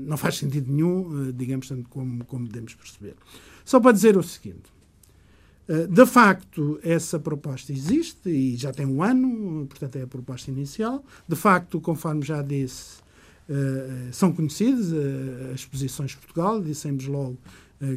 não 0.07 0.17
faz 0.17 0.37
sentido 0.37 0.71
nenhum, 0.73 1.29
eh, 1.29 1.33
digamos, 1.33 1.69
tanto 1.69 1.89
como, 1.89 2.25
como 2.25 2.47
podemos 2.47 2.75
perceber. 2.75 3.15
Só 3.65 3.79
para 3.79 3.93
dizer 3.93 4.17
o 4.17 4.23
seguinte. 4.23 4.73
Eh, 5.71 5.87
de 5.87 6.05
facto, 6.05 6.81
essa 6.83 7.17
proposta 7.21 7.73
existe 7.73 8.29
e 8.29 8.57
já 8.57 8.73
tem 8.73 8.85
um 8.85 9.05
ano, 9.05 9.67
portanto, 9.69 9.95
é 9.97 10.03
a 10.03 10.07
proposta 10.07 10.51
inicial. 10.51 11.05
De 11.29 11.37
facto, 11.37 11.81
conforme 11.81 12.23
já 12.25 12.43
disse, 12.43 12.99
eh, 13.49 14.09
são 14.11 14.33
conhecidas 14.33 14.93
as 15.55 15.65
posições 15.65 16.11
de 16.11 16.17
Portugal, 16.17 16.61
dissemos 16.61 17.07
logo 17.07 17.39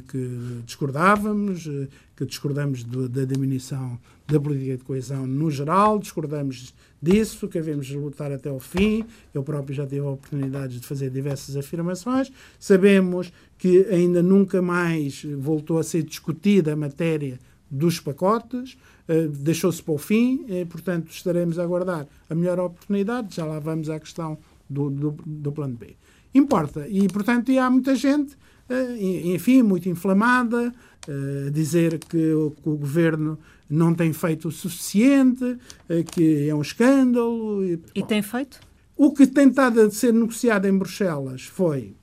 que 0.07 0.61
discordávamos, 0.65 1.67
que 2.15 2.25
discordamos 2.25 2.85
da 2.85 3.25
diminuição 3.25 3.99
da 4.25 4.39
política 4.39 4.77
de 4.77 4.83
coesão 4.85 5.27
no 5.27 5.51
geral, 5.51 5.99
discordamos 5.99 6.73
disso, 7.01 7.49
que 7.49 7.59
devemos 7.59 7.89
lutar 7.89 8.31
até 8.31 8.47
ao 8.47 8.61
fim. 8.61 9.03
Eu 9.33 9.43
próprio 9.43 9.75
já 9.75 9.85
tive 9.85 9.99
a 9.99 10.09
oportunidade 10.09 10.79
de 10.79 10.87
fazer 10.87 11.09
diversas 11.09 11.57
afirmações. 11.57 12.31
Sabemos 12.57 13.33
que 13.57 13.85
ainda 13.87 14.23
nunca 14.23 14.61
mais 14.61 15.25
voltou 15.37 15.77
a 15.77 15.83
ser 15.83 16.03
discutida 16.03 16.71
a 16.71 16.75
matéria 16.77 17.37
dos 17.73 17.99
pacotes, 17.99 18.77
uh, 19.09 19.27
deixou-se 19.29 19.81
para 19.81 19.93
o 19.93 19.97
fim, 19.97 20.45
e, 20.47 20.63
portanto 20.65 21.09
estaremos 21.09 21.57
a 21.57 21.63
aguardar 21.63 22.07
a 22.29 22.35
melhor 22.35 22.59
oportunidade. 22.59 23.35
Já 23.35 23.45
lá 23.45 23.59
vamos 23.59 23.89
à 23.89 23.99
questão 23.99 24.37
do, 24.69 24.89
do, 24.89 25.17
do 25.25 25.51
plano 25.51 25.75
B. 25.75 25.95
Importa, 26.33 26.87
e 26.87 27.07
portanto 27.07 27.51
e 27.51 27.57
há 27.57 27.69
muita 27.69 27.95
gente, 27.95 28.33
uh, 28.69 29.33
enfim, 29.35 29.63
muito 29.63 29.89
inflamada, 29.89 30.73
uh, 31.07 31.51
dizer 31.51 31.99
que 31.99 32.33
o, 32.33 32.51
que 32.51 32.69
o 32.69 32.77
governo 32.77 33.37
não 33.69 33.93
tem 33.93 34.13
feito 34.13 34.47
o 34.47 34.51
suficiente, 34.51 35.57
eh, 35.89 36.03
que 36.03 36.47
é 36.47 36.53
um 36.53 36.61
escândalo. 36.61 37.63
E, 37.65 37.79
e 37.95 38.03
tem 38.03 38.21
feito? 38.21 38.59
O 38.95 39.11
que 39.11 39.25
tem 39.25 39.47
estado 39.47 39.81
a 39.81 39.89
ser 39.89 40.13
negociado 40.13 40.67
em 40.67 40.77
Bruxelas 40.77 41.41
foi 41.41 41.95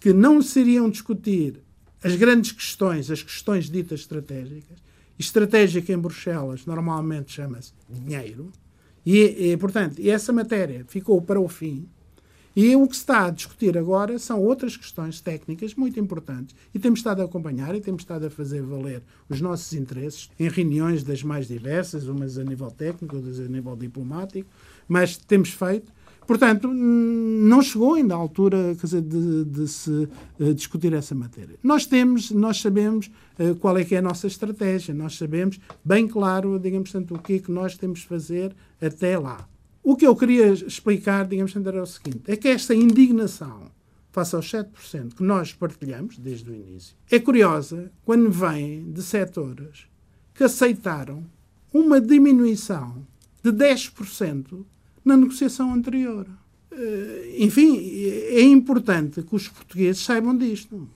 que 0.00 0.12
não 0.12 0.40
se 0.40 0.60
iriam 0.60 0.88
discutir 0.88 1.60
as 2.02 2.14
grandes 2.14 2.52
questões, 2.52 3.10
as 3.10 3.22
questões 3.22 3.68
ditas 3.68 4.00
estratégicas. 4.00 4.78
Estratégica 5.18 5.92
em 5.92 5.98
Bruxelas 5.98 6.64
normalmente 6.64 7.32
chama-se 7.32 7.72
dinheiro. 7.88 8.50
E, 9.04 9.52
e, 9.52 9.56
portanto, 9.56 10.00
essa 10.06 10.32
matéria 10.32 10.84
ficou 10.86 11.20
para 11.20 11.40
o 11.40 11.48
fim. 11.48 11.88
E 12.54 12.74
o 12.74 12.88
que 12.88 12.96
se 12.96 13.02
está 13.02 13.26
a 13.26 13.30
discutir 13.30 13.78
agora 13.78 14.18
são 14.18 14.42
outras 14.42 14.76
questões 14.76 15.20
técnicas 15.20 15.74
muito 15.74 16.00
importantes. 16.00 16.56
E 16.74 16.78
temos 16.78 16.98
estado 16.98 17.22
a 17.22 17.24
acompanhar 17.24 17.74
e 17.74 17.80
temos 17.80 18.02
estado 18.02 18.26
a 18.26 18.30
fazer 18.30 18.62
valer 18.62 19.02
os 19.28 19.40
nossos 19.40 19.72
interesses 19.72 20.28
em 20.38 20.48
reuniões 20.48 21.04
das 21.04 21.22
mais 21.22 21.46
diversas, 21.46 22.08
umas 22.08 22.36
a 22.36 22.44
nível 22.44 22.70
técnico, 22.70 23.16
outras 23.16 23.38
a 23.38 23.44
nível 23.44 23.76
diplomático, 23.76 24.50
mas 24.88 25.16
temos 25.16 25.50
feito. 25.50 25.92
Portanto, 26.28 26.68
não 26.68 27.62
chegou 27.62 27.94
ainda 27.94 28.12
a 28.12 28.18
altura 28.18 28.74
dizer, 28.74 29.00
de, 29.00 29.46
de, 29.46 29.66
se 29.66 30.06
uh, 30.38 30.52
discutir 30.52 30.92
essa 30.92 31.14
matéria. 31.14 31.56
Nós 31.62 31.86
temos, 31.86 32.30
nós 32.30 32.60
sabemos 32.60 33.10
uh, 33.38 33.54
qual 33.54 33.78
é 33.78 33.82
que 33.82 33.94
é 33.94 33.98
a 33.98 34.02
nossa 34.02 34.26
estratégia, 34.26 34.92
nós 34.92 35.16
sabemos 35.16 35.58
bem 35.82 36.06
claro, 36.06 36.58
digamos, 36.58 36.92
tanto 36.92 37.14
o 37.14 37.18
que 37.18 37.32
é 37.32 37.38
que 37.38 37.50
nós 37.50 37.78
temos 37.78 38.00
de 38.00 38.08
fazer 38.08 38.54
até 38.78 39.18
lá. 39.18 39.48
O 39.82 39.96
que 39.96 40.06
eu 40.06 40.14
queria 40.14 40.52
explicar, 40.52 41.26
digamos, 41.26 41.56
era 41.56 41.82
o 41.82 41.86
seguinte: 41.86 42.24
é 42.26 42.36
que 42.36 42.48
esta 42.48 42.74
indignação 42.74 43.62
face 44.12 44.36
aos 44.36 44.52
7% 44.52 45.14
que 45.14 45.22
nós 45.22 45.54
partilhamos 45.54 46.18
desde 46.18 46.50
o 46.50 46.54
início 46.54 46.94
é 47.10 47.18
curiosa 47.18 47.90
quando 48.04 48.30
vem 48.30 48.92
de 48.92 49.02
setores 49.02 49.86
que 50.34 50.44
aceitaram 50.44 51.24
uma 51.72 51.98
diminuição 51.98 53.06
de 53.42 53.50
10% 53.50 54.66
na 55.08 55.16
negociação 55.16 55.72
anterior. 55.72 56.26
Eh, 56.70 57.36
enfim, 57.38 57.78
é 58.30 58.42
importante 58.42 59.22
que 59.22 59.34
os 59.34 59.48
portugueses 59.48 60.04
saibam 60.04 60.36
disto. 60.36 60.88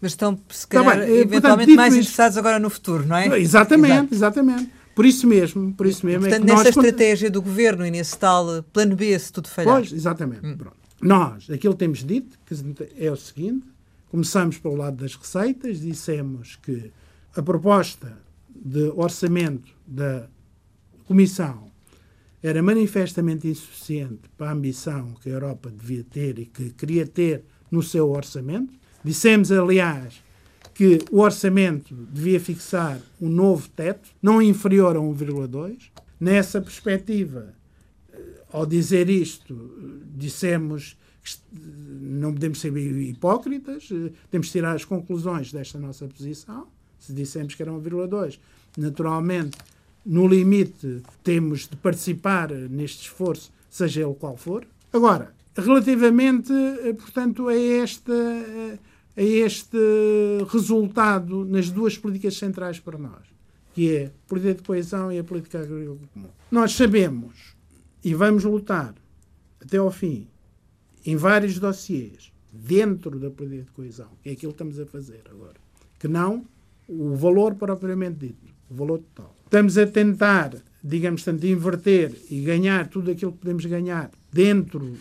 Mas 0.00 0.12
estão, 0.12 0.38
se 0.50 0.66
calhar, 0.66 0.98
tá 0.98 1.04
bem, 1.06 1.14
eventualmente 1.14 1.40
portanto, 1.40 1.76
mais 1.76 1.94
interessados 1.94 2.36
agora 2.36 2.58
no 2.58 2.68
futuro, 2.68 3.06
não 3.06 3.16
é? 3.16 3.38
Exatamente, 3.38 3.92
Exato. 3.92 4.14
exatamente. 4.14 4.70
Por 4.94 5.06
isso 5.06 5.26
mesmo, 5.26 5.72
por 5.72 5.86
isso 5.86 6.04
mesmo 6.04 6.26
é 6.26 6.30
Portanto, 6.30 6.42
é 6.42 6.46
que 6.46 6.52
nessa 6.52 6.64
nós... 6.64 6.76
estratégia 6.76 7.30
do 7.30 7.40
governo 7.40 7.86
e 7.86 7.90
nesse 7.90 8.18
tal 8.18 8.62
plano 8.72 8.96
B, 8.96 9.18
se 9.18 9.32
tudo 9.32 9.48
falhar. 9.48 9.76
Pois, 9.76 9.92
exatamente. 9.92 10.44
Hum. 10.44 10.56
Nós, 11.00 11.48
aquilo 11.48 11.72
que 11.72 11.78
temos 11.78 12.04
dito 12.04 12.36
é 12.98 13.10
o 13.10 13.16
seguinte: 13.16 13.64
começamos 14.10 14.58
pelo 14.58 14.74
lado 14.76 14.96
das 14.96 15.14
receitas, 15.14 15.80
dissemos 15.80 16.58
que 16.60 16.90
a 17.34 17.42
proposta 17.42 18.18
de 18.54 18.92
orçamento 18.94 19.70
da 19.86 20.26
Comissão 21.06 21.71
era 22.42 22.62
manifestamente 22.62 23.46
insuficiente 23.46 24.28
para 24.36 24.50
a 24.50 24.52
ambição 24.52 25.14
que 25.22 25.30
a 25.30 25.32
Europa 25.32 25.70
devia 25.70 26.02
ter 26.02 26.38
e 26.38 26.46
que 26.46 26.70
queria 26.70 27.06
ter 27.06 27.44
no 27.70 27.82
seu 27.82 28.10
orçamento. 28.10 28.72
Dissemos, 29.04 29.52
aliás, 29.52 30.22
que 30.74 30.98
o 31.10 31.20
orçamento 31.20 31.94
devia 31.94 32.40
fixar 32.40 33.00
um 33.20 33.28
novo 33.28 33.68
teto, 33.68 34.10
não 34.20 34.42
inferior 34.42 34.96
a 34.96 35.00
1,2. 35.00 35.90
Nessa 36.18 36.60
perspectiva, 36.60 37.54
eh, 38.12 38.18
ao 38.52 38.66
dizer 38.66 39.08
isto, 39.08 39.54
dissemos 40.14 40.96
que 41.22 41.38
não 42.00 42.32
podemos 42.32 42.60
ser 42.60 42.76
hipócritas, 42.76 43.88
eh, 43.92 44.12
temos 44.30 44.48
de 44.48 44.52
tirar 44.52 44.74
as 44.74 44.84
conclusões 44.84 45.52
desta 45.52 45.78
nossa 45.78 46.06
posição. 46.06 46.66
Se 46.98 47.12
dissemos 47.12 47.54
que 47.54 47.62
era 47.62 47.72
1,2, 47.72 48.38
naturalmente, 48.76 49.58
no 50.04 50.26
limite, 50.26 51.02
temos 51.22 51.68
de 51.68 51.76
participar 51.76 52.50
neste 52.50 53.02
esforço, 53.02 53.52
seja 53.70 54.02
ele 54.02 54.14
qual 54.14 54.36
for. 54.36 54.66
Agora, 54.92 55.32
relativamente, 55.56 56.52
eh, 56.52 56.92
portanto, 56.92 57.48
a 57.48 57.54
esta 57.54 58.12
a 59.16 59.22
este 59.22 59.76
resultado 60.48 61.44
nas 61.44 61.70
duas 61.70 61.98
políticas 61.98 62.36
centrais 62.36 62.80
para 62.80 62.98
nós, 62.98 63.22
que 63.74 63.94
é 63.94 64.06
a 64.06 64.10
política 64.28 64.54
de 64.54 64.62
coesão 64.62 65.12
e 65.12 65.18
a 65.18 65.24
política 65.24 65.60
agrícola 65.60 65.98
comum. 66.14 66.28
Nós 66.50 66.72
sabemos 66.72 67.54
e 68.02 68.14
vamos 68.14 68.44
lutar 68.44 68.94
até 69.60 69.76
ao 69.76 69.90
fim 69.90 70.26
em 71.04 71.16
vários 71.16 71.58
dossiês 71.58 72.32
dentro 72.52 73.18
da 73.18 73.30
política 73.30 73.64
de 73.64 73.70
coesão, 73.72 74.08
que 74.22 74.30
é 74.30 74.32
aquilo 74.32 74.52
que 74.52 74.62
estamos 74.62 74.80
a 74.80 74.86
fazer 74.86 75.22
agora, 75.30 75.56
que 75.98 76.08
não 76.08 76.44
o 76.88 77.14
valor 77.14 77.54
propriamente 77.54 78.26
dito, 78.26 78.46
o 78.70 78.74
valor 78.74 78.98
total. 78.98 79.34
Estamos 79.52 79.76
a 79.76 79.86
tentar, 79.86 80.56
digamos, 80.82 81.24
tanto 81.24 81.46
inverter 81.46 82.10
e 82.30 82.40
ganhar 82.40 82.88
tudo 82.88 83.10
aquilo 83.10 83.32
que 83.32 83.40
podemos 83.40 83.66
ganhar 83.66 84.10
dentro 84.32 84.96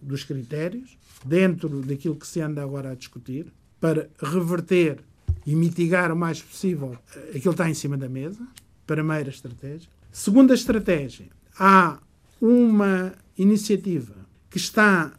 dos 0.00 0.22
critérios, 0.22 0.96
dentro 1.24 1.82
daquilo 1.82 2.14
que 2.14 2.24
se 2.24 2.40
anda 2.40 2.62
agora 2.62 2.92
a 2.92 2.94
discutir, 2.94 3.52
para 3.80 4.08
reverter 4.22 5.00
e 5.44 5.56
mitigar 5.56 6.12
o 6.12 6.16
mais 6.16 6.40
possível 6.40 6.96
aquilo 7.30 7.42
que 7.42 7.48
está 7.48 7.68
em 7.68 7.74
cima 7.74 7.96
da 7.98 8.08
mesa, 8.08 8.46
primeira 8.86 9.28
estratégia. 9.28 9.90
Segunda 10.12 10.54
estratégia, 10.54 11.26
há 11.58 11.98
uma 12.40 13.12
iniciativa 13.36 14.14
que 14.48 14.58
está 14.58 15.12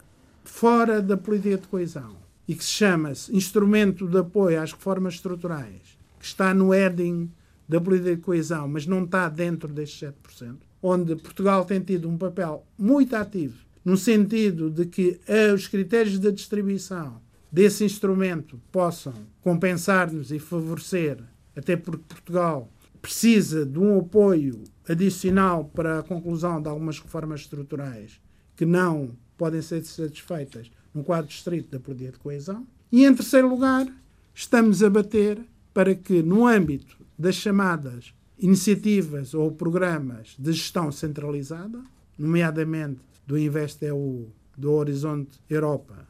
fora 0.44 1.02
da 1.02 1.18
política 1.18 1.58
de 1.58 1.68
coesão 1.68 2.16
e 2.48 2.54
que 2.54 2.64
se 2.64 2.70
chama-se 2.70 3.36
Instrumento 3.36 4.08
de 4.08 4.16
Apoio 4.16 4.62
às 4.62 4.72
Reformas 4.72 5.16
Estruturais, 5.16 5.98
que 6.18 6.24
está 6.24 6.54
no 6.54 6.72
heading 6.72 7.30
da 7.68 7.80
política 7.80 8.16
de 8.16 8.22
coesão, 8.22 8.68
mas 8.68 8.86
não 8.86 9.04
está 9.04 9.28
dentro 9.28 9.72
destes 9.72 10.12
7%, 10.32 10.56
onde 10.82 11.16
Portugal 11.16 11.64
tem 11.64 11.80
tido 11.80 12.08
um 12.08 12.18
papel 12.18 12.66
muito 12.78 13.14
ativo 13.14 13.56
no 13.84 13.96
sentido 13.96 14.70
de 14.70 14.86
que 14.86 15.20
os 15.54 15.66
critérios 15.66 16.18
da 16.18 16.30
distribuição 16.30 17.20
desse 17.50 17.84
instrumento 17.84 18.60
possam 18.70 19.12
compensar-nos 19.40 20.30
e 20.30 20.38
favorecer, 20.38 21.18
até 21.54 21.76
porque 21.76 22.04
Portugal 22.08 22.70
precisa 23.00 23.66
de 23.66 23.78
um 23.78 23.98
apoio 23.98 24.62
adicional 24.88 25.64
para 25.64 25.98
a 25.98 26.02
conclusão 26.02 26.62
de 26.62 26.68
algumas 26.68 26.98
reformas 27.00 27.40
estruturais 27.40 28.20
que 28.56 28.64
não 28.64 29.10
podem 29.36 29.60
ser 29.60 29.84
satisfeitas 29.84 30.70
no 30.94 31.02
quadro 31.02 31.30
estrito 31.30 31.70
da 31.72 31.80
política 31.80 32.12
de 32.12 32.18
coesão. 32.18 32.66
E, 32.92 33.04
em 33.04 33.14
terceiro 33.14 33.48
lugar, 33.48 33.86
estamos 34.32 34.82
a 34.82 34.88
bater 34.88 35.40
para 35.74 35.94
que, 35.94 36.22
no 36.22 36.46
âmbito 36.46 37.01
das 37.18 37.34
chamadas 37.36 38.14
iniciativas 38.38 39.34
ou 39.34 39.52
programas 39.52 40.34
de 40.38 40.52
gestão 40.52 40.90
centralizada, 40.90 41.82
nomeadamente 42.18 43.00
do 43.26 43.38
InvestEU, 43.38 44.32
do 44.56 44.72
Horizonte 44.72 45.38
Europa 45.48 46.06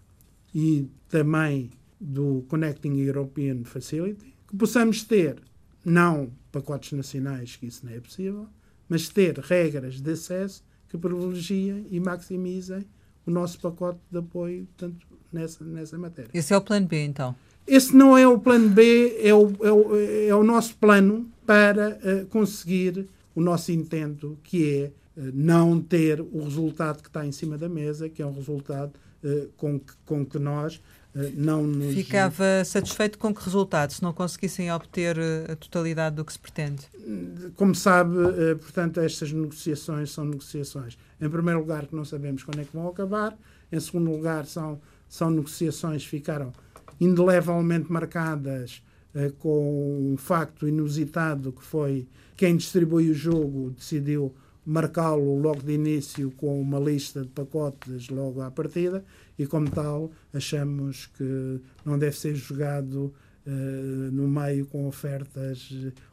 e 0.55 0.89
também 1.09 1.71
do 2.01 2.45
Connecting 2.49 2.97
European 2.97 3.65
Facility, 3.65 4.35
que 4.49 4.57
possamos 4.57 5.05
ter, 5.05 5.41
não 5.85 6.33
pacotes 6.51 6.93
nacionais, 6.93 7.57
que 7.57 7.67
isso 7.67 7.87
não 7.87 7.93
é 7.93 8.01
possível, 8.01 8.49
mas 8.89 9.09
ter 9.09 9.39
regras 9.39 10.01
de 10.01 10.11
acesso 10.11 10.65
que 10.89 10.99
privilegiem 10.99 11.87
e 11.91 12.01
maximizem 12.01 12.85
o 13.25 13.31
nosso 13.31 13.59
pacote 13.61 14.01
de 14.11 14.19
apoio 14.19 14.67
tanto 14.77 15.07
nessa, 15.33 15.65
nessa 15.65 15.99
matéria. 15.99 16.31
Esse 16.35 16.53
é 16.53 16.57
o 16.57 16.61
plano 16.61 16.87
B, 16.87 17.05
então? 17.05 17.35
Esse 17.67 17.95
não 17.95 18.17
é 18.17 18.27
o 18.27 18.39
plano 18.39 18.69
B, 18.69 19.19
é 19.23 19.33
o, 19.35 19.53
é 19.63 19.73
o, 19.73 19.97
é 20.29 20.35
o 20.35 20.43
nosso 20.43 20.75
plano 20.77 21.29
para 21.47 21.99
uh, 22.03 22.27
conseguir 22.27 23.09
o 23.35 23.41
nosso 23.41 23.73
intento, 23.73 24.39
que 24.43 24.71
é 24.71 24.91
eh, 25.17 25.31
não 25.33 25.81
ter 25.81 26.21
o 26.21 26.43
resultado 26.45 27.03
que 27.03 27.09
está 27.09 27.27
em 27.27 27.33
cima 27.33 27.59
da 27.59 27.69
mesa, 27.69 28.09
que 28.09 28.23
é 28.23 28.27
um 28.27 28.33
resultado 28.33 28.93
uh, 29.23 29.49
com, 29.57 29.79
que, 29.79 29.93
com 30.07 30.25
que 30.25 30.39
nós 30.39 30.77
uh, 31.15 31.21
não 31.35 31.63
nos... 31.67 31.95
Ficava 31.95 32.65
satisfeito 32.65 33.19
com 33.19 33.35
que 33.35 33.43
resultado, 33.45 33.93
se 33.93 34.03
não 34.03 34.13
conseguissem 34.13 34.73
obter 34.73 35.19
a 35.51 35.57
totalidade 35.57 36.17
do 36.17 36.25
que 36.25 36.33
se 36.33 36.39
pretende? 36.39 36.83
Como 37.57 37.75
sabe, 37.75 38.17
uh, 38.17 38.59
portanto, 38.59 39.01
estas 39.01 39.33
negociações 39.33 40.11
são 40.11 40.25
negociações, 40.25 40.97
em 41.21 41.29
primeiro 41.29 41.61
lugar, 41.61 41.87
que 41.87 41.95
não 41.95 42.05
sabemos 42.05 42.43
quando 42.43 42.61
é 42.61 42.65
que 42.65 42.75
vão 42.75 42.89
acabar, 42.89 43.37
em 43.71 43.81
segundo 43.81 44.11
lugar, 44.11 44.47
são, 44.47 44.81
são 45.09 45.31
negociações 45.31 46.03
que 46.05 46.09
ficaram 46.09 46.53
indelevelmente 47.05 47.91
marcadas 47.91 48.83
com 49.39 50.13
um 50.13 50.17
facto 50.17 50.67
inusitado 50.67 51.53
que 51.53 51.63
foi 51.63 52.07
quem 52.37 52.57
distribui 52.57 53.11
o 53.11 53.15
jogo 53.15 53.71
decidiu 53.71 54.35
marcá-lo 54.65 55.39
logo 55.39 55.63
de 55.63 55.73
início 55.73 56.31
com 56.33 56.61
uma 56.61 56.79
lista 56.79 57.23
de 57.23 57.29
pacotes 57.29 58.09
logo 58.09 58.41
à 58.41 58.51
partida 58.51 59.05
e, 59.39 59.47
como 59.47 59.69
tal, 59.69 60.13
achamos 60.33 61.07
que 61.07 61.61
não 61.85 61.99
deve 61.99 62.17
ser 62.17 62.35
jogado 62.35 63.07
uh, 63.07 63.13
no 63.45 64.28
meio 64.28 64.66
com 64.66 64.86
ofertas, 64.86 65.68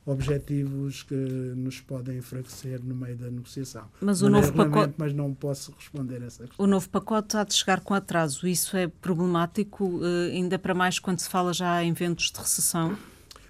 objetivos 0.06 1.04
que 1.04 1.14
nos 1.14 1.80
podem 1.80 2.18
enfraquecer 2.18 2.82
no 2.84 2.96
meio 2.96 3.16
da 3.16 3.30
negociação. 3.30 3.86
Mas 4.02 4.22
o 4.22 4.30
novo 4.30 4.52
pacote. 4.52 4.96
Mas 4.98 5.14
não 5.14 5.34
posso 5.34 5.72
responder 5.78 6.22
a 6.24 6.26
essa 6.26 6.48
questão. 6.48 6.66
O 6.66 6.68
novo 6.68 6.90
pacote 6.90 7.38
há 7.38 7.44
de 7.44 7.54
chegar 7.54 7.82
com 7.82 7.94
atraso. 7.94 8.48
Isso 8.48 8.76
é 8.76 8.88
problemático, 8.88 9.86
uh, 9.86 10.32
ainda 10.32 10.58
para 10.58 10.74
mais 10.74 10.98
quando 10.98 11.20
se 11.20 11.30
fala 11.30 11.54
já 11.54 11.84
em 11.84 11.94
ventos 11.94 12.32
de 12.32 12.40
recessão? 12.40 12.98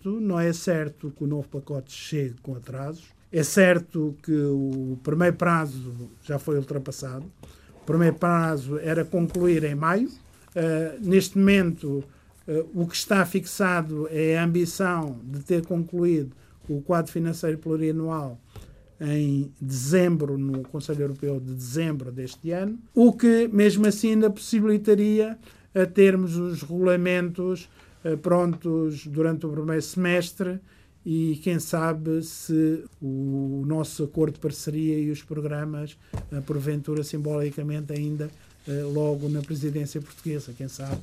Não 0.03 0.39
é 0.39 0.51
certo 0.53 1.11
que 1.15 1.23
o 1.23 1.27
novo 1.27 1.47
pacote 1.47 1.91
chegue 1.91 2.36
com 2.41 2.55
atrasos 2.55 3.19
é 3.32 3.43
certo 3.43 4.15
que 4.23 4.32
o 4.32 4.97
primeiro 5.03 5.36
prazo 5.36 6.09
já 6.23 6.39
foi 6.39 6.57
ultrapassado. 6.57 7.25
O 7.82 7.86
primeiro 7.86 8.15
prazo 8.15 8.80
era 8.80 9.05
concluir 9.05 9.63
em 9.63 9.75
maio. 9.75 10.07
Uh, 10.07 10.99
neste 10.99 11.38
momento, 11.38 12.03
o 12.74 12.88
que 12.88 12.95
está 12.95 13.26
fixado 13.26 14.08
é 14.10 14.38
a 14.38 14.43
ambição 14.43 15.20
de 15.24 15.39
ter 15.39 15.66
concluído 15.66 16.36
o 16.68 16.82
quadro 16.82 17.12
financeiro 17.12 17.58
plurianual 17.58 18.39
em 19.02 19.52
dezembro, 19.62 20.38
no 20.38 20.64
Conselho 20.64 21.04
Europeu 21.04 21.39
de 21.39 21.54
dezembro 21.54 22.12
deste 22.12 22.52
ano, 22.52 22.78
o 22.93 23.14
que 23.14 23.47
mesmo 23.47 23.88
assim 23.88 24.12
ainda 24.12 24.30
possibilitaria 24.30 25.38
a 25.74 25.86
termos 25.86 26.36
os 26.36 26.62
regulamentos 26.62 27.70
eh, 28.04 28.16
prontos 28.16 29.08
durante 29.08 29.45
o 29.45 29.50
primeiro 29.50 29.82
semestre 29.82 30.60
e 31.06 31.39
quem 31.41 31.60
sabe 31.60 32.22
se 32.24 32.84
o 33.02 33.64
nosso 33.66 34.04
acordo 34.04 34.34
de 34.34 34.39
parceria 34.39 35.00
e 35.00 35.10
os 35.10 35.24
programas, 35.24 35.97
eh, 36.32 36.41
porventura 36.41 37.04
simbolicamente 37.04 37.93
ainda 37.93 38.30
eh, 38.68 38.84
logo 38.84 39.30
na 39.30 39.41
presidência 39.41 40.02
portuguesa, 40.02 40.54
quem 40.58 40.68
sabe 40.68 41.00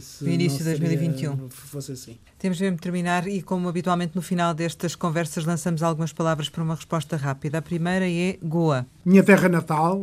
se 0.00 0.24
no 0.24 0.30
início 0.30 0.58
de 0.58 0.64
2021 0.64 1.50
fosse 1.50 1.92
assim. 1.92 2.18
Temos 2.38 2.60
mesmo 2.60 2.76
de 2.76 2.82
terminar 2.82 3.26
e 3.26 3.42
como 3.42 3.68
habitualmente 3.68 4.14
no 4.14 4.22
final 4.22 4.54
destas 4.54 4.94
conversas 4.94 5.44
lançamos 5.44 5.82
algumas 5.82 6.12
palavras 6.12 6.48
para 6.48 6.62
uma 6.62 6.74
resposta 6.74 7.16
rápida. 7.16 7.58
A 7.58 7.62
primeira 7.62 8.08
é 8.08 8.38
Goa. 8.42 8.86
Minha 9.04 9.22
terra 9.22 9.48
natal, 9.48 10.00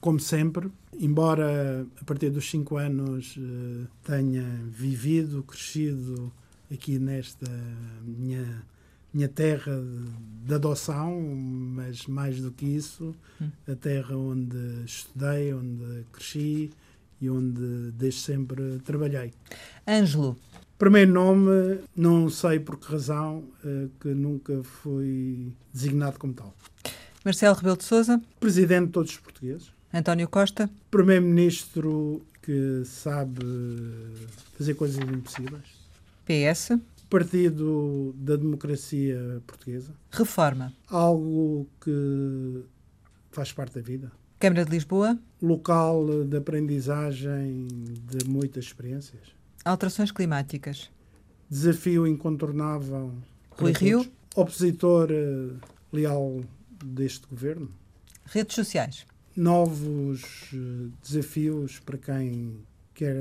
como 0.00 0.20
sempre, 0.20 0.70
embora 0.98 1.86
a 2.00 2.04
partir 2.04 2.30
dos 2.30 2.48
cinco 2.48 2.76
anos 2.76 3.38
tenha 4.04 4.44
vivido, 4.70 5.42
crescido 5.42 6.32
aqui 6.72 6.98
nesta 6.98 7.50
minha, 8.04 8.62
minha 9.12 9.28
terra 9.28 9.72
de 10.44 10.54
adoção, 10.54 11.20
mas 11.74 12.06
mais 12.06 12.40
do 12.40 12.50
que 12.50 12.66
isso, 12.66 13.14
hum. 13.40 13.48
a 13.68 13.74
terra 13.74 14.16
onde 14.16 14.84
estudei, 14.84 15.54
onde 15.54 16.04
cresci 16.12 16.70
e 17.20 17.30
onde 17.30 17.92
desde 17.92 18.20
sempre 18.20 18.78
trabalhei. 18.84 19.32
Ângelo. 19.86 20.36
Primeiro 20.78 21.12
nome, 21.12 21.80
não 21.96 22.28
sei 22.28 22.60
por 22.60 22.78
que 22.78 22.92
razão, 22.92 23.44
eh, 23.64 23.88
que 23.98 24.08
nunca 24.08 24.62
fui 24.62 25.50
designado 25.72 26.18
como 26.18 26.34
tal. 26.34 26.54
Marcelo 27.24 27.54
Rebelo 27.54 27.78
de 27.78 27.84
Sousa. 27.84 28.20
Presidente 28.38 28.86
de 28.86 28.92
todos 28.92 29.10
os 29.12 29.16
portugueses. 29.18 29.72
António 29.92 30.28
Costa. 30.28 30.68
Primeiro-ministro 30.90 32.22
que 32.42 32.84
sabe 32.84 33.40
fazer 34.56 34.74
coisas 34.74 34.98
impossíveis. 34.98 35.64
PS. 36.26 36.78
Partido 37.08 38.14
da 38.18 38.36
Democracia 38.36 39.42
Portuguesa. 39.46 39.92
Reforma. 40.10 40.72
Algo 40.88 41.66
que 41.80 42.64
faz 43.30 43.52
parte 43.52 43.76
da 43.76 43.80
vida. 43.80 44.12
Câmara 44.38 44.66
de 44.66 44.70
Lisboa. 44.70 45.18
Local 45.40 46.24
de 46.24 46.36
aprendizagem 46.36 47.66
de 47.66 48.28
muitas 48.28 48.66
experiências. 48.66 49.34
Alterações 49.64 50.12
climáticas. 50.12 50.90
Desafio 51.48 52.06
incontornável. 52.06 53.14
Rui 53.52 53.72
Rio. 53.72 54.06
Opositor 54.34 55.08
eh, 55.10 55.54
leal 55.90 56.42
deste 56.84 57.26
governo. 57.26 57.72
Redes 58.26 58.54
sociais. 58.54 59.06
Novos 59.34 60.50
eh, 60.52 60.90
desafios 61.02 61.78
para 61.78 61.96
quem 61.96 62.58
quer 62.92 63.16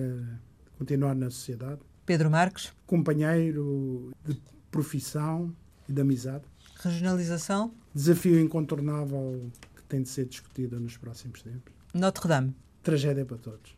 continuar 0.78 1.16
na 1.16 1.32
sociedade. 1.32 1.80
Pedro 2.05 2.30
Marques. 2.30 2.74
Companheiro 2.86 4.11
de 4.26 4.38
profissão 4.70 5.55
e 5.88 5.93
de 5.93 6.01
amizade. 6.01 6.43
Regionalização. 6.84 7.72
Desafio 7.93 8.38
incontornável 8.38 9.49
tem 9.88 10.01
de 10.01 10.09
ser 10.09 10.25
discutido 10.25 10.79
nos 10.79 10.97
próximos 10.97 11.41
tempos. 11.41 11.73
Notre-Dame. 11.93 12.55
Tragédia 12.83 13.25
para 13.25 13.38
todos. 13.38 13.75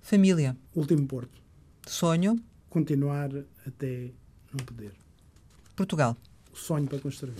Família. 0.00 0.56
Último 0.74 1.06
Porto. 1.06 1.40
Sonho. 1.86 2.40
Continuar 2.70 3.30
até 3.66 4.10
não 4.52 4.64
poder. 4.64 4.92
Portugal. 5.74 6.16
O 6.52 6.56
sonho 6.56 6.86
para 6.86 6.98
construir. 6.98 7.34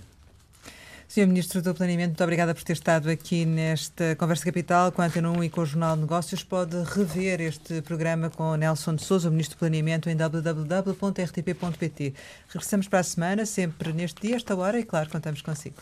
Sr. 1.08 1.26
Ministro 1.26 1.62
do 1.62 1.72
Planeamento, 1.72 2.08
muito 2.10 2.24
obrigada 2.24 2.52
por 2.54 2.62
ter 2.64 2.72
estado 2.72 3.08
aqui 3.08 3.46
nesta 3.46 4.16
Conversa 4.16 4.44
Capital 4.44 4.90
com 4.90 5.00
a 5.02 5.06
Antena 5.06 5.30
1 5.30 5.44
e 5.44 5.50
com 5.50 5.60
o 5.60 5.66
Jornal 5.66 5.94
de 5.94 6.02
Negócios. 6.02 6.42
Pode 6.42 6.76
rever 6.82 7.40
este 7.40 7.80
programa 7.80 8.28
com 8.28 8.56
Nelson 8.56 8.96
de 8.96 9.04
Souza, 9.04 9.30
Ministro 9.30 9.56
do 9.56 9.60
Planeamento, 9.60 10.10
em 10.10 10.16
www.rtp.pt. 10.16 11.34
Regressamos 12.48 12.88
para 12.88 12.98
a 12.98 13.04
semana, 13.04 13.46
sempre 13.46 13.92
neste 13.92 14.20
dia, 14.20 14.34
esta 14.36 14.56
hora, 14.56 14.80
e 14.80 14.84
claro, 14.84 15.08
contamos 15.08 15.40
consigo. 15.42 15.76